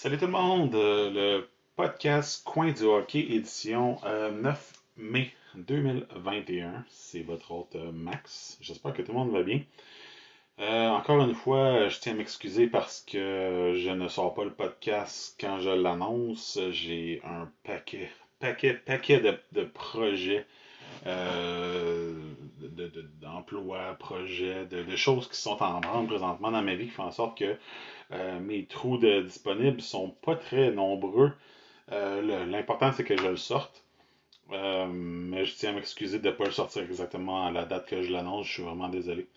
Salut 0.00 0.16
tout 0.16 0.26
le 0.26 0.30
monde, 0.30 0.76
euh, 0.76 1.10
le 1.10 1.48
podcast 1.74 2.44
Coin 2.44 2.70
du 2.70 2.84
hockey 2.84 3.18
édition 3.18 3.98
euh, 4.04 4.30
9 4.30 4.72
mai 4.96 5.32
2021. 5.56 6.84
C'est 6.88 7.22
votre 7.22 7.50
hôte 7.50 7.74
euh, 7.74 7.90
Max. 7.90 8.58
J'espère 8.60 8.92
que 8.92 9.02
tout 9.02 9.10
le 9.10 9.18
monde 9.18 9.32
va 9.32 9.42
bien. 9.42 9.60
Euh, 10.60 10.86
encore 10.90 11.20
une 11.24 11.34
fois, 11.34 11.88
je 11.88 11.98
tiens 11.98 12.12
à 12.12 12.14
m'excuser 12.14 12.68
parce 12.68 13.00
que 13.00 13.74
je 13.76 13.90
ne 13.90 14.06
sors 14.06 14.34
pas 14.34 14.44
le 14.44 14.52
podcast 14.52 15.36
quand 15.40 15.58
je 15.58 15.70
l'annonce. 15.70 16.60
J'ai 16.70 17.20
un 17.24 17.50
paquet, 17.64 18.08
paquet, 18.38 18.74
paquet 18.74 19.18
de, 19.18 19.36
de 19.50 19.64
projets 19.64 20.46
euh, 21.08 22.27
de- 22.66 22.88
de- 22.88 23.02
d'emplois, 23.20 23.94
projets, 23.98 24.66
de, 24.66 24.82
de 24.82 24.96
choses 24.96 25.28
qui 25.28 25.36
sont 25.36 25.62
en 25.62 25.80
branle 25.80 26.06
présentement 26.06 26.50
dans 26.50 26.62
ma 26.62 26.74
vie 26.74 26.86
qui 26.86 26.90
font 26.92 27.04
en 27.04 27.10
sorte 27.12 27.38
que 27.38 27.56
euh, 28.12 28.40
mes 28.40 28.66
trous 28.66 28.98
de 28.98 29.22
disponibles 29.22 29.80
sont 29.82 30.10
pas 30.10 30.36
très 30.36 30.70
nombreux. 30.72 31.32
Euh, 31.92 32.46
L'important, 32.46 32.92
c'est 32.92 33.04
que 33.04 33.16
je 33.16 33.26
le 33.28 33.36
sorte. 33.36 33.84
Euh, 34.52 34.86
mais 34.88 35.44
je 35.46 35.54
tiens 35.56 35.70
à 35.70 35.74
m'excuser 35.74 36.18
de 36.20 36.28
ne 36.28 36.32
pas 36.34 36.46
le 36.46 36.52
sortir 36.52 36.82
exactement 36.84 37.46
à 37.46 37.52
la 37.52 37.64
date 37.66 37.86
que 37.88 38.02
je 38.02 38.12
l'annonce. 38.12 38.46
Je 38.48 38.52
suis 38.54 38.62
vraiment 38.64 38.88
désolé. 38.90 39.28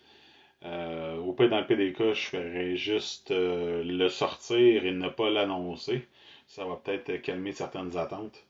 Au 1.24 1.32
pire, 1.32 1.48
dans 1.48 1.60
le 1.60 1.66
PDK, 1.66 2.12
je 2.12 2.26
ferai 2.28 2.76
juste 2.76 3.30
le 3.30 4.08
sortir 4.08 4.84
et 4.84 4.90
ne 4.92 5.08
pas 5.08 5.30
l'annoncer. 5.30 6.06
Ça 6.46 6.64
va 6.64 6.76
peut-être 6.76 7.16
calmer 7.22 7.52
certaines 7.52 7.96
attentes. 7.96 8.44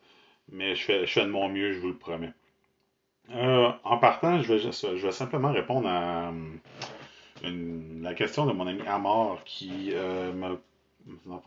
Mais 0.50 0.74
je 0.76 0.82
fais, 0.84 1.06
je 1.06 1.12
fais 1.12 1.22
de 1.24 1.30
mon 1.30 1.48
mieux, 1.48 1.72
je 1.74 1.80
vous 1.80 1.88
le 1.88 1.98
promets. 1.98 2.32
Euh, 3.30 3.72
en 3.84 3.98
partant, 3.98 4.40
je 4.42 4.52
vais, 4.52 4.58
je 4.58 5.06
vais 5.06 5.12
simplement 5.12 5.52
répondre 5.52 5.88
à 5.88 6.32
euh, 7.44 8.00
la 8.00 8.14
question 8.14 8.46
de 8.46 8.52
mon 8.52 8.66
ami 8.66 8.82
Amor 8.86 9.42
qui, 9.44 9.90
euh, 9.92 10.32
me, 10.32 10.58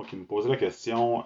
qui 0.07 0.15
me 0.15 0.25
posait 0.25 0.49
la 0.49 0.57
question 0.57 1.25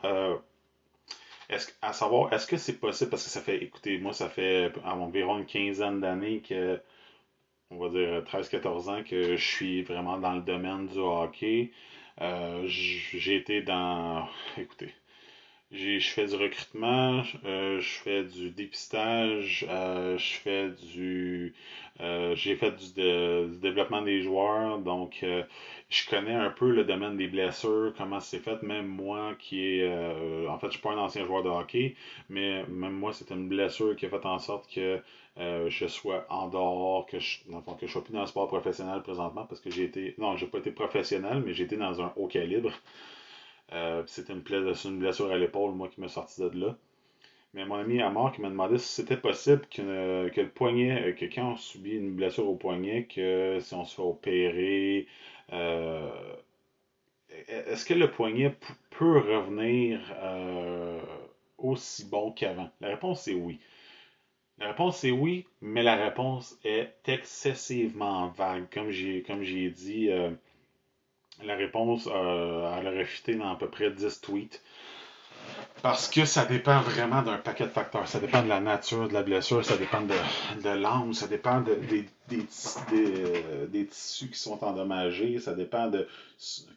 est-ce, 1.50 1.72
à 1.82 1.94
savoir, 1.94 2.32
est-ce 2.34 2.46
que 2.46 2.58
c'est 2.58 2.80
possible, 2.80 3.10
parce 3.10 3.24
que 3.24 3.30
ça 3.30 3.42
fait, 3.42 3.64
écoutez, 3.64 3.98
moi, 3.98 4.14
ça 4.14 4.30
fait 4.30 4.72
environ 4.86 5.40
une 5.40 5.46
quinzaine 5.48 6.00
d'années 6.00 6.42
que, 6.42 6.80
on 7.72 7.78
va 7.78 7.90
dire 7.90 8.24
13-14 8.24 8.90
ans, 8.90 9.04
que 9.04 9.36
je 9.36 9.44
suis 9.44 9.82
vraiment 9.84 10.20
dans 10.20 10.34
le 10.34 10.42
domaine 10.42 10.88
du 10.88 11.00
hockey. 11.00 11.72
J'ai 12.66 13.36
été 13.36 13.62
dans, 13.64 14.28
écoutez, 14.58 14.94
je 15.72 16.00
fais 16.00 16.26
du 16.26 16.36
recrutement, 16.36 17.22
euh, 17.46 17.80
je 17.80 17.90
fais 17.90 18.24
du 18.24 18.50
dépistage, 18.50 19.66
euh, 19.70 20.18
je 20.18 20.34
fais 20.40 20.70
du, 20.94 21.54
euh, 22.02 22.36
j'ai 22.36 22.56
fait 22.56 22.72
du, 22.72 22.92
du 23.52 23.58
développement 23.60 24.02
des 24.02 24.22
joueurs, 24.24 24.80
donc 24.80 25.20
euh, 25.24 25.44
je 25.90 26.10
connais 26.10 26.34
un 26.34 26.50
peu 26.50 26.72
le 26.72 26.84
domaine 26.86 27.18
des 27.18 27.28
blessures, 27.28 27.94
comment 27.98 28.20
c'est 28.20 28.40
fait. 28.40 28.62
Même 28.64 28.88
moi, 28.88 29.36
qui 29.38 29.64
est, 29.80 29.84
euh, 29.84 30.48
en 30.50 30.58
fait, 30.60 30.68
je 30.68 30.72
suis 30.74 30.82
pas 30.82 30.92
un 30.92 30.98
ancien 30.98 31.26
joueur 31.26 31.44
de 31.44 31.50
hockey, 31.50 31.96
mais 32.30 32.66
même 32.68 32.94
moi, 32.94 33.14
c'est 33.14 33.30
une 33.32 33.48
blessure 33.48 33.96
qui 33.96 34.06
a 34.08 34.10
fait 34.10 34.26
en 34.26 34.40
sorte 34.40 34.72
que 34.74 35.00
euh, 35.38 35.70
je 35.70 35.86
sois 35.88 36.26
en 36.30 36.48
dehors, 36.50 37.06
que 37.06 37.20
je, 37.20 37.40
dans 37.48 37.58
le 37.58 37.64
fond, 37.64 37.76
que 37.76 37.86
je 37.88 37.92
sois 37.92 38.04
plus 38.04 38.14
dans 38.14 38.22
le 38.22 38.28
sport 38.28 38.48
professionnel 38.48 39.02
présentement, 39.04 39.46
parce 39.46 39.62
que 39.62 39.70
j'ai 39.70 39.84
été, 39.84 40.16
non, 40.18 40.36
j'ai 40.36 40.48
pas 40.48 40.58
été 40.60 40.72
professionnel, 40.72 41.44
mais 41.46 41.54
j'ai 41.54 41.66
été 41.66 41.78
dans 41.78 42.02
un 42.02 42.12
haut 42.16 42.28
calibre. 42.28 42.72
Euh, 43.74 44.04
c'était 44.08 44.34
une, 44.34 44.42
blessure 44.42 45.32
à 45.32 45.38
l'épaule, 45.38 45.74
moi, 45.74 45.90
qui 45.90 46.02
m'a 46.02 46.08
sorti 46.08 46.42
de 46.42 46.60
là. 46.60 46.78
Mais 47.54 47.66
mon 47.66 47.76
ami 47.76 48.02
Amar 48.02 48.32
qui 48.32 48.42
m'a 48.42 48.50
demandé 48.50 48.78
si 48.78 48.88
c'était 48.88 49.18
possible 49.18 49.62
que, 49.72 50.30
que 50.30 50.42
le 50.42 50.50
poignet, 50.50 51.10
euh, 51.10 51.14
que 51.14 51.26
quand 51.26 51.54
on 51.54 51.58
subit 51.58 51.96
une 51.98 52.16
blessure 52.16 52.48
au 52.48 52.56
poignet, 52.56 53.06
que 53.06 53.60
si 53.60 53.74
on 53.74 53.86
se 53.86 53.96
fait 53.96 54.02
opérer, 54.04 55.08
euh, 55.52 56.10
est-ce 57.48 57.86
que 57.86 57.94
le 57.94 58.12
poignet 58.12 58.56
peut 58.92 59.18
revenir 59.18 60.00
euh, 60.22 61.02
aussi 61.58 62.06
bon 62.06 62.32
qu'avant? 62.32 62.70
La 62.82 62.90
réponse 62.90 63.28
est 63.28 63.34
oui. 63.34 63.60
La 64.60 64.68
réponse 64.68 65.04
est 65.04 65.12
oui, 65.12 65.46
mais 65.62 65.84
la 65.84 65.96
réponse 65.96 66.60
est 66.64 66.94
excessivement 67.08 68.28
vague. 68.30 68.68
Comme 68.74 68.92
j'ai 68.92 69.24
comme 69.24 69.42
j'ai 69.44 69.70
dit, 69.70 70.10
euh, 70.12 70.32
la 71.44 71.56
réponse, 71.56 72.08
euh, 72.12 72.78
elle 72.78 72.88
a 72.88 72.92
réfuté 72.92 73.36
dans 73.36 73.52
à 73.52 73.56
peu 73.56 73.70
près 73.70 73.92
10 73.92 74.22
tweets. 74.22 74.62
Parce 75.82 76.10
que 76.10 76.26
ça 76.26 76.46
dépend 76.46 76.82
vraiment 76.82 77.22
d'un 77.22 77.38
paquet 77.38 77.64
de 77.66 77.70
facteurs. 77.70 78.08
Ça 78.08 78.20
dépend 78.20 78.44
de 78.44 78.50
la 78.50 78.60
nature 78.60 79.08
de 79.08 79.14
la 79.14 79.24
blessure, 79.24 79.64
ça 79.64 79.78
dépend 79.78 80.02
de, 80.02 80.14
de 80.62 80.70
l'angle, 80.70 81.16
ça 81.16 81.28
dépend 81.28 81.62
de- 81.62 81.76
des, 81.76 82.06
des, 82.28 82.46
des, 82.90 83.14
euh, 83.24 83.68
des 83.68 83.86
tissus 83.86 84.30
qui 84.30 84.40
sont 84.40 84.62
endommagés, 84.64 85.40
ça 85.40 85.54
dépend 85.54 85.88
de, 85.90 86.08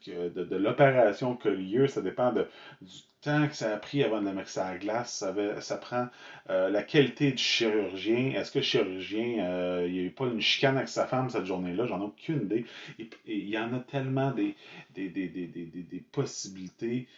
de, 0.06 0.44
de 0.44 0.56
l'opération 0.56 1.36
qui 1.36 1.48
a 1.48 1.50
lieu, 1.50 1.88
ça 1.88 2.00
dépend 2.00 2.32
de, 2.32 2.46
du 2.80 2.98
temps 3.22 3.48
que 3.48 3.54
ça 3.56 3.72
a 3.74 3.76
pris 3.76 4.04
avant 4.04 4.20
de 4.20 4.26
le 4.26 4.32
mettre 4.34 4.50
sur 4.50 4.62
la 4.62 4.76
glace, 4.78 5.12
ça, 5.14 5.34
ça 5.60 5.76
prend 5.78 6.06
euh, 6.50 6.70
la 6.70 6.82
qualité 6.84 7.32
du 7.32 7.42
chirurgien. 7.42 8.32
Est-ce 8.36 8.52
que 8.52 8.58
le 8.60 8.64
chirurgien, 8.64 9.44
euh, 9.46 9.84
il 9.86 9.92
n'y 9.94 9.98
a 10.00 10.02
eu 10.02 10.10
pas 10.10 10.26
une 10.26 10.40
chicane 10.40 10.76
avec 10.76 10.88
sa 10.88 11.06
femme 11.06 11.28
cette 11.30 11.46
journée-là? 11.46 11.86
J'en 11.86 12.00
ai 12.00 12.04
aucune 12.04 12.42
idée. 12.42 12.66
Et 12.98 13.08
il 13.26 13.48
y 13.48 13.58
en 13.58 13.72
a 13.74 13.80
tellement 13.80 14.30
des, 14.30 14.54
des, 14.94 15.08
des, 15.08 15.28
des, 15.28 16.04
possibilités. 16.12 17.08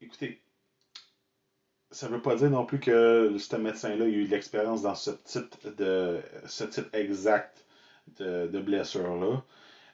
Écoutez, 0.00 0.40
ça 1.90 2.08
veut 2.08 2.20
pas 2.22 2.36
dire 2.36 2.50
non 2.50 2.66
plus 2.66 2.80
que 2.80 3.36
ce 3.38 3.56
médecin-là 3.56 4.04
a 4.04 4.08
eu 4.08 4.24
de 4.24 4.30
l'expérience 4.30 4.82
dans 4.82 4.94
ce 4.94 5.10
type 5.10 5.54
de 5.76 6.20
ce 6.46 6.64
type 6.64 6.94
exact 6.94 7.64
de, 8.18 8.46
de 8.48 8.60
blessure-là. 8.60 9.42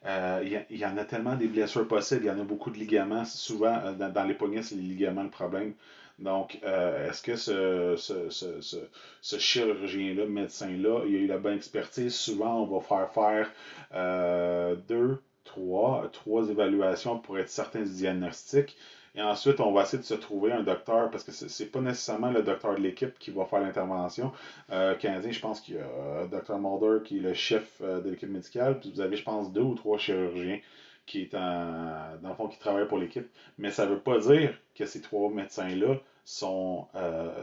Euh, 0.04 0.64
il, 0.70 0.76
y 0.78 0.84
en 0.84 0.96
a 0.96 1.04
tellement 1.04 1.36
des 1.36 1.46
blessures 1.46 1.86
possibles, 1.86 2.24
il 2.24 2.28
y 2.28 2.30
en 2.30 2.40
a 2.40 2.44
beaucoup 2.44 2.70
de 2.70 2.78
ligaments. 2.78 3.24
Souvent, 3.24 3.78
euh, 3.84 3.92
dans, 3.92 4.24
les 4.24 4.34
poignets, 4.34 4.62
c'est 4.62 4.74
les 4.74 4.82
ligaments 4.82 5.22
le 5.22 5.30
problème. 5.30 5.74
Donc, 6.18 6.58
euh, 6.64 7.08
est-ce 7.08 7.22
que 7.22 7.36
ce, 7.36 7.94
ce, 7.96 8.30
ce, 8.30 8.78
ce, 9.20 9.38
chirurgien-là, 9.38 10.26
médecin-là, 10.26 11.04
il 11.06 11.16
a 11.16 11.18
eu 11.20 11.26
la 11.26 11.38
bonne 11.38 11.54
expertise? 11.54 12.14
Souvent, 12.14 12.62
on 12.62 12.66
va 12.66 12.80
faire 12.80 13.12
faire 13.12 14.76
deux, 14.88 15.22
trois, 15.44 16.08
trois 16.12 16.48
évaluations 16.48 17.18
pour 17.18 17.38
être 17.38 17.48
certain 17.48 17.82
du 17.82 17.90
diagnostic. 17.92 18.76
Et 19.14 19.20
ensuite, 19.20 19.60
on 19.60 19.72
va 19.72 19.82
essayer 19.82 19.98
de 19.98 20.04
se 20.04 20.14
trouver 20.14 20.52
un 20.52 20.62
docteur, 20.62 21.10
parce 21.10 21.22
que 21.22 21.32
c'est 21.32 21.66
pas 21.66 21.80
nécessairement 21.80 22.30
le 22.30 22.42
docteur 22.42 22.74
de 22.74 22.80
l'équipe 22.80 23.18
qui 23.18 23.30
va 23.30 23.44
faire 23.44 23.60
l'intervention. 23.60 24.32
Euh, 24.70 24.94
Canadien, 24.96 25.30
je 25.30 25.40
pense 25.40 25.60
qu'il 25.60 25.74
y 25.74 25.78
a 25.78 25.82
euh, 25.82 26.26
Dr. 26.28 26.58
Mulder 26.58 27.04
qui 27.04 27.18
est 27.18 27.20
le 27.20 27.34
chef 27.34 27.80
euh, 27.82 28.00
de 28.00 28.08
l'équipe 28.10 28.30
médicale, 28.30 28.80
puis 28.80 28.90
vous 28.94 29.02
avez, 29.02 29.16
je 29.16 29.22
pense, 29.22 29.52
deux 29.52 29.60
ou 29.60 29.74
trois 29.74 29.98
chirurgiens 29.98 30.60
qui 31.04 31.22
est 31.22 31.34
en, 31.34 32.16
dans 32.22 32.30
le 32.30 32.34
fond, 32.34 32.48
qui 32.48 32.58
travaillent 32.58 32.88
pour 32.88 32.98
l'équipe. 32.98 33.28
Mais 33.58 33.70
ça 33.70 33.84
veut 33.84 33.98
pas 33.98 34.18
dire 34.18 34.58
que 34.74 34.86
ces 34.86 35.02
trois 35.02 35.30
médecins-là 35.30 35.96
sont, 36.24 36.86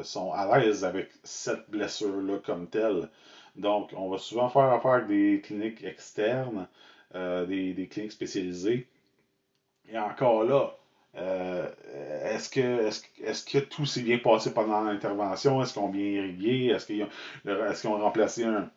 sont 0.02 0.32
à 0.32 0.58
l'aise 0.58 0.86
avec 0.86 1.10
cette 1.24 1.70
blessure-là 1.70 2.38
comme 2.38 2.68
telle. 2.68 3.10
Donc, 3.58 3.92
on 3.98 4.10
va 4.10 4.18
souvent 4.18 4.48
faire 4.48 4.72
affaire 4.72 4.92
avec 4.92 5.08
des 5.08 5.42
cliniques 5.44 5.84
externes, 5.84 6.70
des, 7.14 7.74
des 7.74 7.88
cliniques 7.90 8.14
spécialisées. 8.14 8.88
Et 9.90 10.00
encore 10.00 10.46
là, 10.46 10.78
euh, 11.16 11.68
est-ce 12.26 12.50
que, 12.50 12.62
que- 13.02 13.24
est-ce 13.24 13.46
que 13.46 13.58
tout 13.60 13.86
s'est 13.86 14.02
bien 14.02 14.20
passé 14.20 14.54
pendant 14.54 14.82
l'intervention? 14.84 15.62
Est-ce 15.62 15.74
qu'ils 15.74 15.82
ont 15.82 15.90
bien 15.90 16.04
irrigué? 16.06 16.68
Est-ce 16.68 16.86
qu'ils 16.88 17.04
ont, 17.04 17.98
remplacé 18.00 18.44
un, 18.46 18.70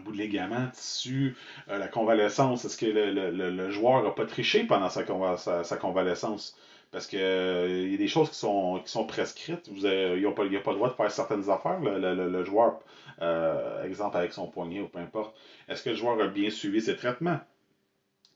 bout 0.00 0.12
de 0.12 0.18
ligament, 0.18 0.68
tissu, 0.72 1.36
euh, 1.68 1.78
la 1.78 1.88
convalescence? 1.88 2.64
Est-ce 2.64 2.76
que 2.76 2.86
le, 2.86 3.12
le- 3.12 3.30
le- 3.30 3.50
joueur 3.70 4.02
n'a 4.02 4.10
pas 4.10 4.26
triché 4.26 4.64
pendant 4.64 4.88
sa, 4.90 5.02
conva- 5.04 5.36
sa- 5.38 5.64
sa 5.64 5.76
convalescence? 5.76 6.56
Parce 6.90 7.06
que 7.06 7.16
euh, 7.18 7.88
y 7.92 7.94
a 7.94 7.98
des 7.98 8.08
choses 8.08 8.30
qui 8.30 8.36
sont, 8.36 8.80
qui 8.84 8.90
sont 8.90 9.06
prescrites. 9.06 9.68
Vous 9.70 9.86
pas, 10.32 10.44
il 10.44 10.52
n'a 10.52 10.60
pas 10.60 10.72
le 10.72 10.76
droit 10.78 10.90
de 10.90 10.94
faire 10.94 11.10
certaines 11.10 11.48
affaires, 11.50 11.80
le, 11.80 11.98
joueur, 12.44 12.80
exemple 13.84 14.16
avec 14.18 14.32
son 14.32 14.46
poignet 14.48 14.80
ou 14.80 14.88
peu 14.88 14.98
importe. 14.98 15.34
Est-ce 15.68 15.82
que 15.82 15.90
le 15.90 15.96
joueur 15.96 16.20
a 16.20 16.26
bien 16.28 16.50
suivi 16.50 16.80
ses 16.82 16.96
traitements? 16.96 17.40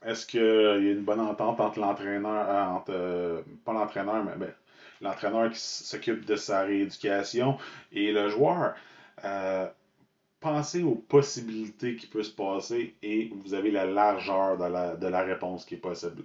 Est-ce 0.04 0.26
qu'il 0.26 0.40
y 0.40 0.44
a 0.44 0.76
une 0.76 1.02
bonne 1.04 1.20
entente 1.20 1.60
entre 1.60 1.80
l'entraîneur, 1.80 2.48
euh, 2.48 2.65
entre, 2.76 2.92
euh, 2.92 3.42
pas 3.65 3.72
l'entraîneur, 3.72 4.24
mais 4.24 4.36
ben, 4.36 4.53
l'entraîneur 5.00 5.50
qui 5.50 5.59
s'occupe 5.60 6.24
de 6.24 6.36
sa 6.36 6.62
rééducation 6.62 7.59
et 7.92 8.12
le 8.12 8.28
joueur? 8.28 8.74
Euh, 9.24 9.66
pensez 10.41 10.82
aux 10.82 10.94
possibilités 10.94 11.97
qui 11.97 12.06
peuvent 12.06 12.22
se 12.22 12.30
passer 12.30 12.94
et 13.03 13.30
vous 13.34 13.54
avez 13.54 13.71
la 13.71 13.86
largeur 13.86 14.56
de 14.59 14.65
la, 14.65 14.97
de 14.97 15.06
la 15.06 15.22
réponse 15.22 15.65
qui 15.65 15.74
est 15.74 15.78
possible. 15.78 16.24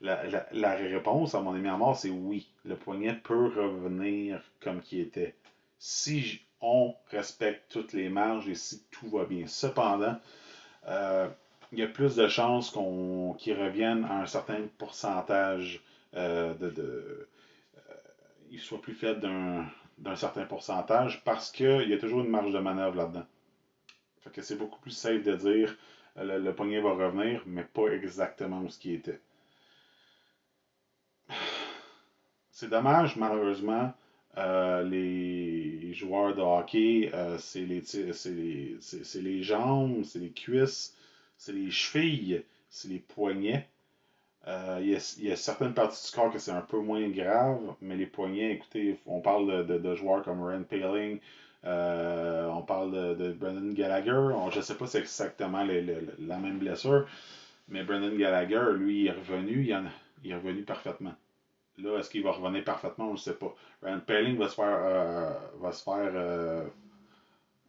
La, 0.00 0.24
la- 0.28 0.46
la 0.52 0.74
réponse, 0.74 1.34
à 1.34 1.40
mon 1.40 1.54
ami 1.54 1.68
c'est 1.96 2.10
oui. 2.10 2.48
Le 2.64 2.76
poignet 2.76 3.14
peut 3.14 3.46
revenir 3.48 4.42
comme 4.60 4.80
qui 4.80 5.00
était. 5.00 5.34
Si 5.78 6.40
on 6.60 6.94
respecte 7.10 7.70
toutes 7.70 7.92
les 7.92 8.08
marges 8.08 8.48
et 8.48 8.54
si 8.54 8.82
tout 8.90 9.08
va 9.10 9.24
bien. 9.24 9.46
Cependant, 9.46 10.16
euh, 10.88 11.28
il 11.72 11.78
y 11.78 11.82
a 11.82 11.88
plus 11.88 12.16
de 12.16 12.28
chances 12.28 12.70
qu'on 12.70 13.34
qu'ils 13.38 13.60
reviennent 13.60 14.04
à 14.04 14.20
un 14.20 14.26
certain 14.26 14.60
pourcentage 14.78 15.82
euh, 16.14 16.54
de, 16.54 16.70
de 16.70 17.28
il 18.50 18.60
soit 18.60 18.80
plus 18.82 18.94
faible 18.94 19.20
d'un 19.98 20.16
certain 20.16 20.44
pourcentage 20.44 21.24
parce 21.24 21.50
qu'il 21.50 21.88
y 21.88 21.94
a 21.94 21.98
toujours 21.98 22.20
une 22.20 22.28
marge 22.28 22.52
de 22.52 22.58
manœuvre 22.58 22.96
là-dedans. 22.96 23.24
Fait 24.20 24.30
que 24.30 24.42
c'est 24.42 24.56
beaucoup 24.56 24.78
plus 24.80 24.90
safe 24.90 25.22
de 25.22 25.34
dire 25.34 25.76
euh, 26.18 26.24
le, 26.24 26.44
le 26.44 26.54
poignet 26.54 26.80
va 26.80 26.90
revenir, 26.92 27.42
mais 27.46 27.64
pas 27.64 27.88
exactement 27.88 28.60
où 28.60 28.68
ce 28.68 28.78
qui 28.78 28.92
était. 28.94 29.20
c'est 32.62 32.68
dommage, 32.68 33.16
malheureusement, 33.16 33.92
euh, 34.38 34.82
les 34.84 35.92
joueurs 35.94 36.34
de 36.34 36.40
hockey, 36.40 37.10
euh, 37.12 37.36
c'est 37.38 37.66
les, 37.66 37.82
c'est 37.82 39.20
les, 39.20 39.42
jambes, 39.42 40.04
c'est 40.04 40.20
les 40.20 40.30
cuisses, 40.30 40.96
c'est 41.42 41.52
les 41.52 41.72
chevilles, 41.72 42.44
c'est 42.68 42.88
les 42.88 43.00
poignets. 43.00 43.68
Euh, 44.46 44.78
il, 44.80 44.90
y 45.24 45.32
a, 45.32 45.36
certaines 45.36 45.74
parties 45.74 46.06
du 46.06 46.16
corps 46.16 46.32
que 46.32 46.38
c'est 46.38 46.52
un 46.52 46.60
peu 46.60 46.78
moins 46.78 47.08
grave, 47.08 47.74
mais 47.80 47.96
les 47.96 48.06
poignets, 48.06 48.52
écoutez, 48.52 48.98
on 49.06 49.20
parle 49.20 49.66
de, 49.66 49.94
joueurs 49.96 50.22
comme 50.22 50.40
Rand 50.40 50.62
Paling, 50.62 51.18
on 51.64 52.62
parle 52.62 53.16
de, 53.16 53.32
Brendan 53.32 53.74
Gallagher. 53.74 54.30
je 54.52 54.58
ne 54.58 54.62
sais 54.62 54.76
pas 54.76 54.86
si 54.86 54.92
c'est 54.92 55.00
exactement 55.00 55.64
la 55.64 56.38
même 56.38 56.58
blessure, 56.58 57.08
mais 57.68 57.82
Brendan 57.82 58.16
Gallagher, 58.16 58.76
lui, 58.76 59.00
il 59.00 59.06
est 59.08 59.12
revenu, 59.12 59.64
il, 60.22 60.30
est 60.30 60.34
revenu 60.34 60.62
parfaitement. 60.62 61.14
Là, 61.78 61.98
est-ce 61.98 62.10
qu'il 62.10 62.22
va 62.22 62.30
revenir 62.30 62.62
parfaitement? 62.62 63.08
On 63.08 63.12
ne 63.12 63.16
sait 63.16 63.34
pas. 63.34 63.52
Rand 63.82 64.00
Paling 64.00 64.36
va 64.38 64.48
se 64.48 64.54
faire, 64.54 64.80
euh, 64.84 65.32
va 65.60 65.72
se 65.72 65.82
faire, 65.82 66.12
euh, 66.14 66.64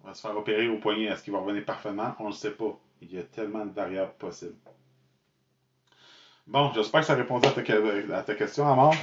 va 0.04 0.14
se 0.14 0.22
faire 0.22 0.38
opérer 0.38 0.68
au 0.68 0.78
poignet. 0.78 1.06
Est-ce 1.06 1.24
qu'il 1.24 1.34
va 1.34 1.40
revenir 1.40 1.66
parfaitement? 1.66 2.14
On 2.20 2.28
ne 2.28 2.34
sait 2.34 2.52
pas. 2.52 2.78
Il 3.04 3.18
y 3.18 3.20
a 3.20 3.24
tellement 3.24 3.66
de 3.66 3.72
variables 3.72 4.14
possibles. 4.18 4.56
Bon, 6.48 6.72
j'espère 6.74 7.02
que 7.02 7.08
ça 7.08 7.16
répondait 7.16 7.48
à 7.48 7.52
ta, 7.52 8.18
à 8.18 8.24
ta 8.24 8.36
question, 8.36 8.68
Amor. 8.68 8.96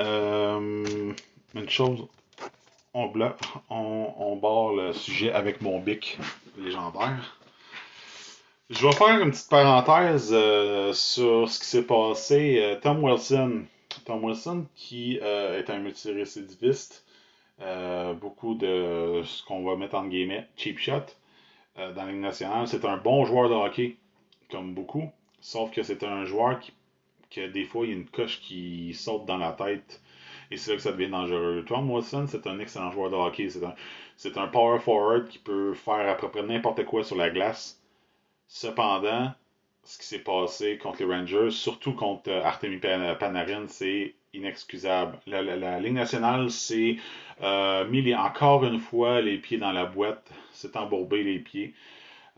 Euh, 0.00 1.12
une 1.54 1.68
chose, 1.68 2.06
on, 2.94 3.08
bloque, 3.08 3.40
on, 3.68 4.14
on 4.16 4.36
barre 4.36 4.72
le 4.74 4.92
sujet 4.92 5.32
avec 5.32 5.60
mon 5.60 5.80
bic 5.80 6.18
légendaire. 6.56 7.38
Je 8.70 8.86
vais 8.86 8.92
faire 8.92 9.20
une 9.20 9.30
petite 9.30 9.50
parenthèse 9.50 10.28
sur 10.28 11.48
ce 11.48 11.58
qui 11.60 11.66
s'est 11.66 11.86
passé. 11.86 12.78
Tom 12.82 13.04
Wilson, 13.04 13.64
Tom 14.04 14.24
Wilson, 14.24 14.66
qui 14.74 15.18
euh, 15.22 15.58
est 15.58 15.70
un 15.70 15.78
multirécidiviste, 15.78 17.04
euh, 17.60 18.14
beaucoup 18.14 18.54
de 18.54 19.22
ce 19.24 19.44
qu'on 19.44 19.62
va 19.64 19.76
mettre 19.76 19.94
en 19.94 20.06
guillemets 20.06 20.48
cheap 20.56 20.78
shot 20.78 21.06
euh, 21.78 21.92
dans 21.92 22.04
la 22.04 22.12
Ligue 22.12 22.20
nationale. 22.20 22.66
C'est 22.68 22.84
un 22.84 22.96
bon 22.96 23.24
joueur 23.24 23.48
de 23.48 23.54
hockey, 23.54 23.96
comme 24.50 24.74
beaucoup, 24.74 25.10
sauf 25.40 25.70
que 25.70 25.82
c'est 25.82 26.04
un 26.04 26.24
joueur 26.24 26.60
qui, 26.60 26.72
que 27.30 27.48
des 27.48 27.64
fois, 27.64 27.86
il 27.86 27.90
y 27.90 27.92
a 27.92 27.96
une 27.96 28.08
coche 28.08 28.40
qui 28.40 28.94
saute 28.94 29.26
dans 29.26 29.38
la 29.38 29.52
tête. 29.52 30.02
Et 30.50 30.58
c'est 30.58 30.72
là 30.72 30.76
que 30.76 30.82
ça 30.82 30.92
devient 30.92 31.08
dangereux. 31.08 31.64
Tom 31.66 31.90
Wilson, 31.90 32.26
c'est 32.28 32.46
un 32.46 32.58
excellent 32.58 32.90
joueur 32.90 33.10
de 33.10 33.16
hockey. 33.16 33.48
C'est 34.16 34.36
un, 34.36 34.46
power 34.48 34.78
forward 34.80 35.28
qui 35.28 35.38
peut 35.38 35.72
faire 35.72 36.08
à 36.10 36.14
peu 36.14 36.28
près 36.28 36.42
n'importe 36.42 36.84
quoi 36.84 37.04
sur 37.04 37.16
la 37.16 37.30
glace. 37.30 37.80
Cependant, 38.48 39.32
ce 39.82 39.98
qui 39.98 40.04
s'est 40.04 40.18
passé 40.18 40.76
contre 40.76 41.02
les 41.02 41.14
Rangers, 41.14 41.50
surtout 41.50 41.94
contre 41.94 42.30
euh, 42.30 42.44
Artemi 42.44 42.76
Panarin, 42.76 43.66
c'est 43.68 44.14
inexcusable. 44.34 45.18
La, 45.26 45.80
Ligue 45.80 45.94
nationale 45.94 46.50
s'est 46.50 46.96
euh, 47.42 47.86
mis 47.88 48.14
encore 48.14 48.64
une 48.64 48.78
fois 48.78 49.20
les 49.20 49.38
pieds 49.38 49.58
dans 49.58 49.72
la 49.72 49.86
boîte, 49.86 50.30
s'est 50.52 50.76
embourbé 50.76 51.22
les 51.22 51.38
pieds. 51.38 51.74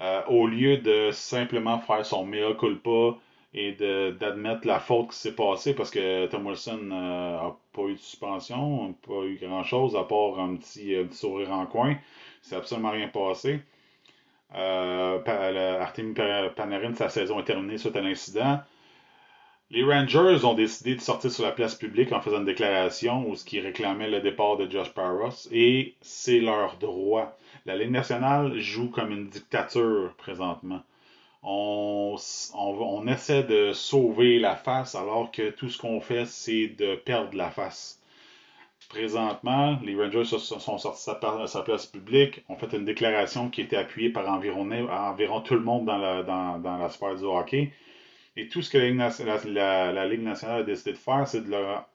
Euh, 0.01 0.23
au 0.29 0.47
lieu 0.47 0.79
de 0.79 1.11
simplement 1.13 1.79
faire 1.79 2.05
son 2.05 2.27
mea 2.27 2.55
culpa 2.59 3.17
et 3.53 3.73
d'admettre 3.73 4.67
la 4.67 4.81
faute 4.81 5.11
qui 5.11 5.17
s'est 5.17 5.35
passée, 5.37 5.75
parce 5.75 5.91
que 5.91 6.27
Tom 6.27 6.47
Wilson 6.47 6.79
n'a 6.79 7.55
pas 7.73 7.83
eu 7.83 7.95
de 7.95 7.99
suspension, 7.99 8.89
n'a 8.89 8.95
pas 9.07 9.25
eu 9.25 9.39
grand-chose 9.41 9.95
à 9.95 10.03
part 10.03 10.41
un 10.41 10.57
petit, 10.57 10.97
un 10.97 11.05
petit 11.05 11.19
sourire 11.19 11.53
en 11.53 11.67
coin. 11.67 11.97
C'est 12.43 12.57
absolument 12.57 12.91
rien 12.91 13.09
passé. 13.09 13.61
Euh, 14.57 15.21
Artemi 15.81 16.15
Panarin, 16.15 16.95
sa 16.95 17.09
saison 17.09 17.41
est 17.41 17.45
terminée 17.45 17.79
suite 17.79 17.97
à 17.97 18.01
l'incident. 18.01 18.61
Les 19.71 19.83
Rangers 19.83 20.45
ont 20.45 20.55
décidé 20.55 20.95
de 20.95 21.01
sortir 21.01 21.31
sur 21.31 21.45
la 21.45 21.51
place 21.51 21.75
publique 21.75 22.13
en 22.13 22.21
faisant 22.21 22.39
une 22.39 22.45
déclaration 22.45 23.29
où 23.29 23.35
ce 23.35 23.45
qui 23.45 23.61
réclamait 23.61 24.11
le 24.11 24.21
départ 24.21 24.57
de 24.57 24.71
Josh 24.71 24.91
Parros 24.91 25.49
et 25.51 25.97
c'est 26.01 26.39
leur 26.39 26.77
droit. 26.77 27.37
La 27.67 27.77
Ligue 27.77 27.93
nationale 27.93 28.59
joue 28.59 28.91
comme 28.91 29.11
une 29.11 29.29
dictature 29.29 30.15
présentement. 30.19 30.83
On, 31.43 32.17
essaie 33.07 33.43
de 33.43 33.73
sauver 33.73 34.39
la 34.39 34.55
face 34.55 34.95
alors 34.95 35.31
que 35.31 35.49
tout 35.51 35.71
ce 35.71 35.79
qu'on 35.79 36.01
fait, 36.03 36.27
c'est 36.27 36.69
de 36.69 36.95
perdre 36.97 37.35
la 37.37 37.51
face. 37.51 38.03
Présentement, 38.91 39.79
les 39.83 39.95
Rangers 39.97 40.25
sont 40.25 40.79
sortis 40.79 41.11
de 41.11 41.47
sa 41.47 41.63
place 41.63 41.87
publique, 41.87 42.45
ont 42.51 42.57
fait 42.57 42.77
une 42.77 42.85
déclaration 42.85 43.49
qui 43.49 43.63
était 43.63 43.77
appuyée 43.77 44.11
par 44.11 44.29
environ, 44.29 45.41
tout 45.41 45.55
le 45.55 45.61
monde 45.61 45.87
dans 45.87 45.99
la, 45.99 46.89
sphère 46.91 47.17
du 47.17 47.25
hockey. 47.25 47.73
Et 48.37 48.49
tout 48.49 48.61
ce 48.61 48.71
que 48.71 48.79
la, 48.79 49.93
la, 49.93 50.07
Ligue 50.07 50.23
nationale 50.23 50.61
a 50.61 50.65
décidé 50.65 50.93
de 50.93 50.99
faire, 50.99 51.27
c'est 51.27 51.43
de 51.43 51.51
leur 51.51 51.89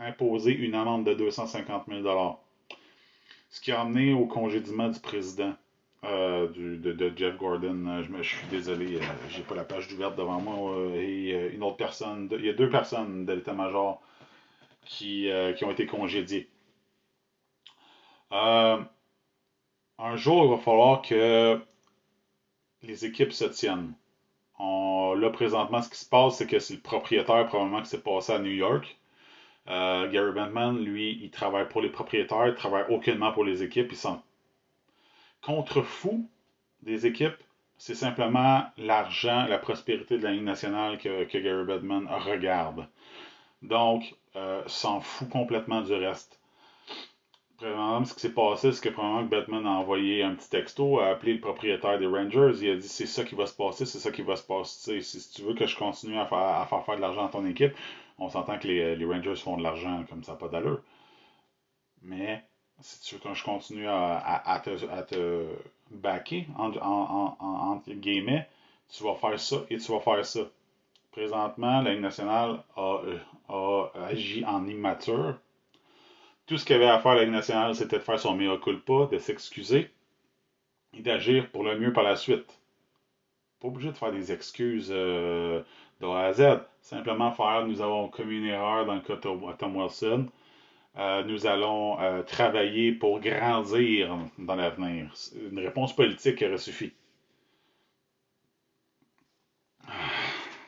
imposer 0.00 0.52
une 0.52 0.74
amende 0.74 1.04
de 1.04 1.14
250 1.14 1.84
000 1.88 2.02
Ce 3.52 3.60
qui 3.60 3.70
a 3.70 3.82
amené 3.82 4.14
au 4.14 4.26
congédiement 4.26 4.88
du 4.88 4.98
président 4.98 5.54
euh, 6.04 6.48
de, 6.48 7.12
Jeff 7.14 7.36
Gordon. 7.36 8.02
Je, 8.02 8.22
suis 8.22 8.46
désolé, 8.50 8.96
euh, 8.96 9.00
j'ai 9.28 9.42
pas 9.42 9.54
la 9.54 9.64
page 9.64 9.92
ouverte 9.92 10.16
devant 10.16 10.40
moi. 10.40 10.74
Euh, 10.74 10.96
et 10.96 11.54
une 11.54 11.62
autre 11.62 11.76
personne, 11.76 12.28
il 12.32 12.46
y 12.46 12.48
a 12.48 12.54
deux 12.54 12.70
personnes 12.70 13.26
de 13.26 13.32
l'état-major 13.34 14.00
qui, 14.86 15.30
euh, 15.30 15.54
ont 15.62 15.70
été 15.70 15.84
congédiés. 15.86 16.48
Euh, 18.32 18.78
un 19.98 20.16
jour, 20.16 20.44
il 20.44 20.50
va 20.50 20.56
falloir 20.56 21.02
que 21.02 21.60
les 22.82 23.04
équipes 23.04 23.32
se 23.32 23.44
tiennent. 23.44 23.92
là, 24.58 25.30
présentement, 25.30 25.82
ce 25.82 25.90
qui 25.90 25.98
se 25.98 26.08
passe, 26.08 26.36
c'est 26.38 26.46
que 26.46 26.58
c'est 26.58 26.74
le 26.74 26.80
propriétaire 26.80 27.46
probablement 27.48 27.82
qui 27.82 27.90
s'est 27.90 28.02
passé 28.02 28.32
à 28.32 28.38
New 28.38 28.50
York. 28.50 28.98
Euh, 29.68 30.10
Gary 30.10 30.32
Bettman, 30.32 30.78
lui, 30.78 31.18
il 31.22 31.30
travaille 31.30 31.68
pour 31.68 31.82
les 31.82 31.88
propriétaires, 31.88 32.48
il 32.48 32.54
travaille 32.54 32.84
aucunement 32.88 33.32
pour 33.32 33.44
les 33.44 33.62
équipes. 33.62 33.88
Il 33.90 33.96
s'en 33.96 34.22
contre-fou 35.42 36.28
des 36.82 37.06
équipes. 37.06 37.36
C'est 37.78 37.94
simplement 37.94 38.64
l'argent, 38.76 39.46
la 39.46 39.58
prospérité 39.58 40.18
de 40.18 40.22
la 40.22 40.32
Ligue 40.32 40.44
nationale 40.44 40.98
que, 40.98 41.24
Gary 41.24 41.64
Bettman 41.64 42.06
regarde. 42.06 42.86
Donc, 43.62 44.14
euh, 44.36 44.62
s'en 44.66 45.00
fout 45.00 45.28
complètement 45.28 45.82
du 45.82 45.92
reste. 45.92 46.38
Probablement, 47.56 48.04
ce 48.04 48.14
qui 48.14 48.20
s'est 48.20 48.34
passé, 48.34 48.72
c'est 48.72 48.82
que 48.82 48.88
probablement 48.88 49.24
que 49.24 49.30
Batman 49.30 49.66
a 49.66 49.70
envoyé 49.70 50.22
un 50.24 50.34
petit 50.34 50.50
texto, 50.50 50.98
a 50.98 51.10
appelé 51.10 51.34
le 51.34 51.40
propriétaire 51.40 51.98
des 51.98 52.06
Rangers, 52.06 52.52
il 52.60 52.70
a 52.70 52.76
dit 52.76 52.88
c'est 52.88 53.06
ça 53.06 53.22
qui 53.22 53.36
va 53.36 53.46
se 53.46 53.54
passer, 53.54 53.86
c'est 53.86 53.98
ça 53.98 54.10
qui 54.10 54.22
va 54.22 54.34
se 54.34 54.42
passer. 54.42 55.00
Si 55.00 55.30
tu 55.32 55.42
veux 55.42 55.54
que 55.54 55.66
je 55.66 55.76
continue 55.76 56.18
à 56.18 56.22
à 56.22 56.66
faire, 56.66 56.84
faire 56.84 56.96
de 56.96 57.00
l'argent 57.00 57.26
à 57.26 57.28
ton 57.28 57.46
équipe, 57.46 57.72
on 58.18 58.28
s'entend 58.28 58.58
que 58.58 58.68
les, 58.68 59.04
Rangers 59.04 59.36
font 59.36 59.56
de 59.56 59.62
l'argent 59.62 60.04
comme 60.08 60.24
ça, 60.24 60.34
pas 60.34 60.48
d'allure. 60.48 60.82
Mais 62.02 62.44
si 62.80 63.00
tu 63.02 63.14
veux 63.14 63.20
que 63.20 63.34
je 63.34 63.44
continue 63.44 63.88
à, 63.88 64.16
à, 64.18 64.60
te, 64.60 64.70
à 64.90 65.02
te, 65.02 65.46
backer, 65.90 66.46
en, 66.56 66.72
en, 66.76 67.36
en, 67.38 67.70
entre 67.72 67.92
guillemets, 67.92 68.48
tu 68.88 69.04
vas 69.04 69.14
faire 69.14 69.38
ça 69.38 69.56
et 69.70 69.78
tu 69.78 69.92
vas 69.92 70.00
faire 70.00 70.24
ça. 70.24 70.40
Présentement, 71.12 71.82
la 71.82 71.92
Ligue 71.92 72.02
nationale 72.02 72.62
a, 72.76 73.00
a, 73.48 73.90
agi 74.06 74.44
en 74.44 74.66
immature. 74.66 75.38
Tout 76.46 76.56
ce 76.58 76.64
qu'il 76.64 76.76
avait 76.76 76.86
à 76.86 76.98
faire 76.98 77.14
la 77.14 77.24
Ligue 77.24 77.32
nationale, 77.32 77.74
c'était 77.74 77.98
de 77.98 78.02
faire 78.02 78.18
son 78.18 78.34
mea 78.34 78.56
culpa, 78.58 79.08
de 79.10 79.18
s'excuser 79.18 79.90
et 80.94 81.00
d'agir 81.00 81.50
pour 81.50 81.64
le 81.64 81.78
mieux 81.78 81.92
par 81.92 82.04
la 82.04 82.16
suite. 82.16 82.58
Pas 83.60 83.68
obligé 83.68 83.90
de 83.90 83.96
faire 83.96 84.12
des 84.12 84.32
excuses 84.32 84.90
euh, 84.90 85.62
de 86.02 86.06
A 86.06 86.26
à 86.26 86.32
Z. 86.32 86.60
Simplement 86.80 87.30
faire, 87.32 87.64
nous 87.66 87.80
avons 87.80 88.08
commis 88.08 88.38
une 88.38 88.46
erreur 88.46 88.84
dans 88.86 88.94
le 88.94 89.00
cas 89.00 89.14
de 89.14 89.20
Tom 89.20 89.76
Wilson. 89.76 90.28
Euh, 90.98 91.24
nous 91.24 91.46
allons 91.46 91.98
euh, 92.00 92.22
travailler 92.22 92.92
pour 92.92 93.20
grandir 93.20 94.14
dans 94.38 94.56
l'avenir. 94.56 95.14
Une 95.50 95.58
réponse 95.58 95.94
politique 95.96 96.42
aurait 96.42 96.58
suffi. 96.58 96.92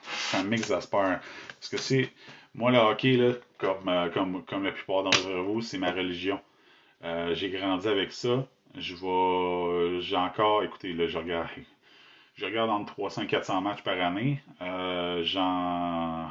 ça 0.03 0.43
m'exaspère. 0.43 1.21
Parce 1.61 1.69
que 1.69 1.77
c'est. 1.77 2.11
Moi, 2.55 2.71
le 2.71 2.79
hockey, 2.79 3.17
là, 3.17 3.33
comme, 3.59 3.89
euh, 3.89 4.09
comme, 4.11 4.45
comme 4.45 4.65
la 4.65 4.73
plupart 4.73 5.03
d'entre 5.03 5.29
vous, 5.29 5.61
c'est 5.61 5.79
ma 5.79 5.91
religion. 5.91 6.41
J'ai 7.33 7.51
grandi 7.51 7.87
avec 7.87 8.13
ça. 8.13 8.47
Je 8.77 8.95
vais. 8.95 10.01
J'ai 10.01 10.17
encore. 10.17 10.63
Écoutez, 10.63 10.93
là, 10.95 11.07
je 11.07 11.19
regarde. 11.19 11.49
Je 12.35 12.47
regarde 12.47 12.71
entre 12.71 12.93
300 12.95 13.23
et 13.23 13.27
400 13.27 13.61
matchs 13.61 13.83
par 13.83 14.01
année. 14.01 14.43
Euh, 14.61 15.23
j'en. 15.25 16.31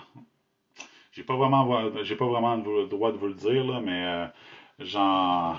J'ai 1.12 1.24
pas 1.24 1.36
vraiment, 1.36 2.04
j'ai 2.04 2.16
pas 2.16 2.26
vraiment 2.26 2.56
le 2.56 2.88
droit 2.88 3.12
de 3.12 3.18
vous 3.18 3.28
le 3.28 3.36
dire, 3.36 3.64
là, 3.66 3.80
mais 3.82 4.28
j'en, 4.80 5.56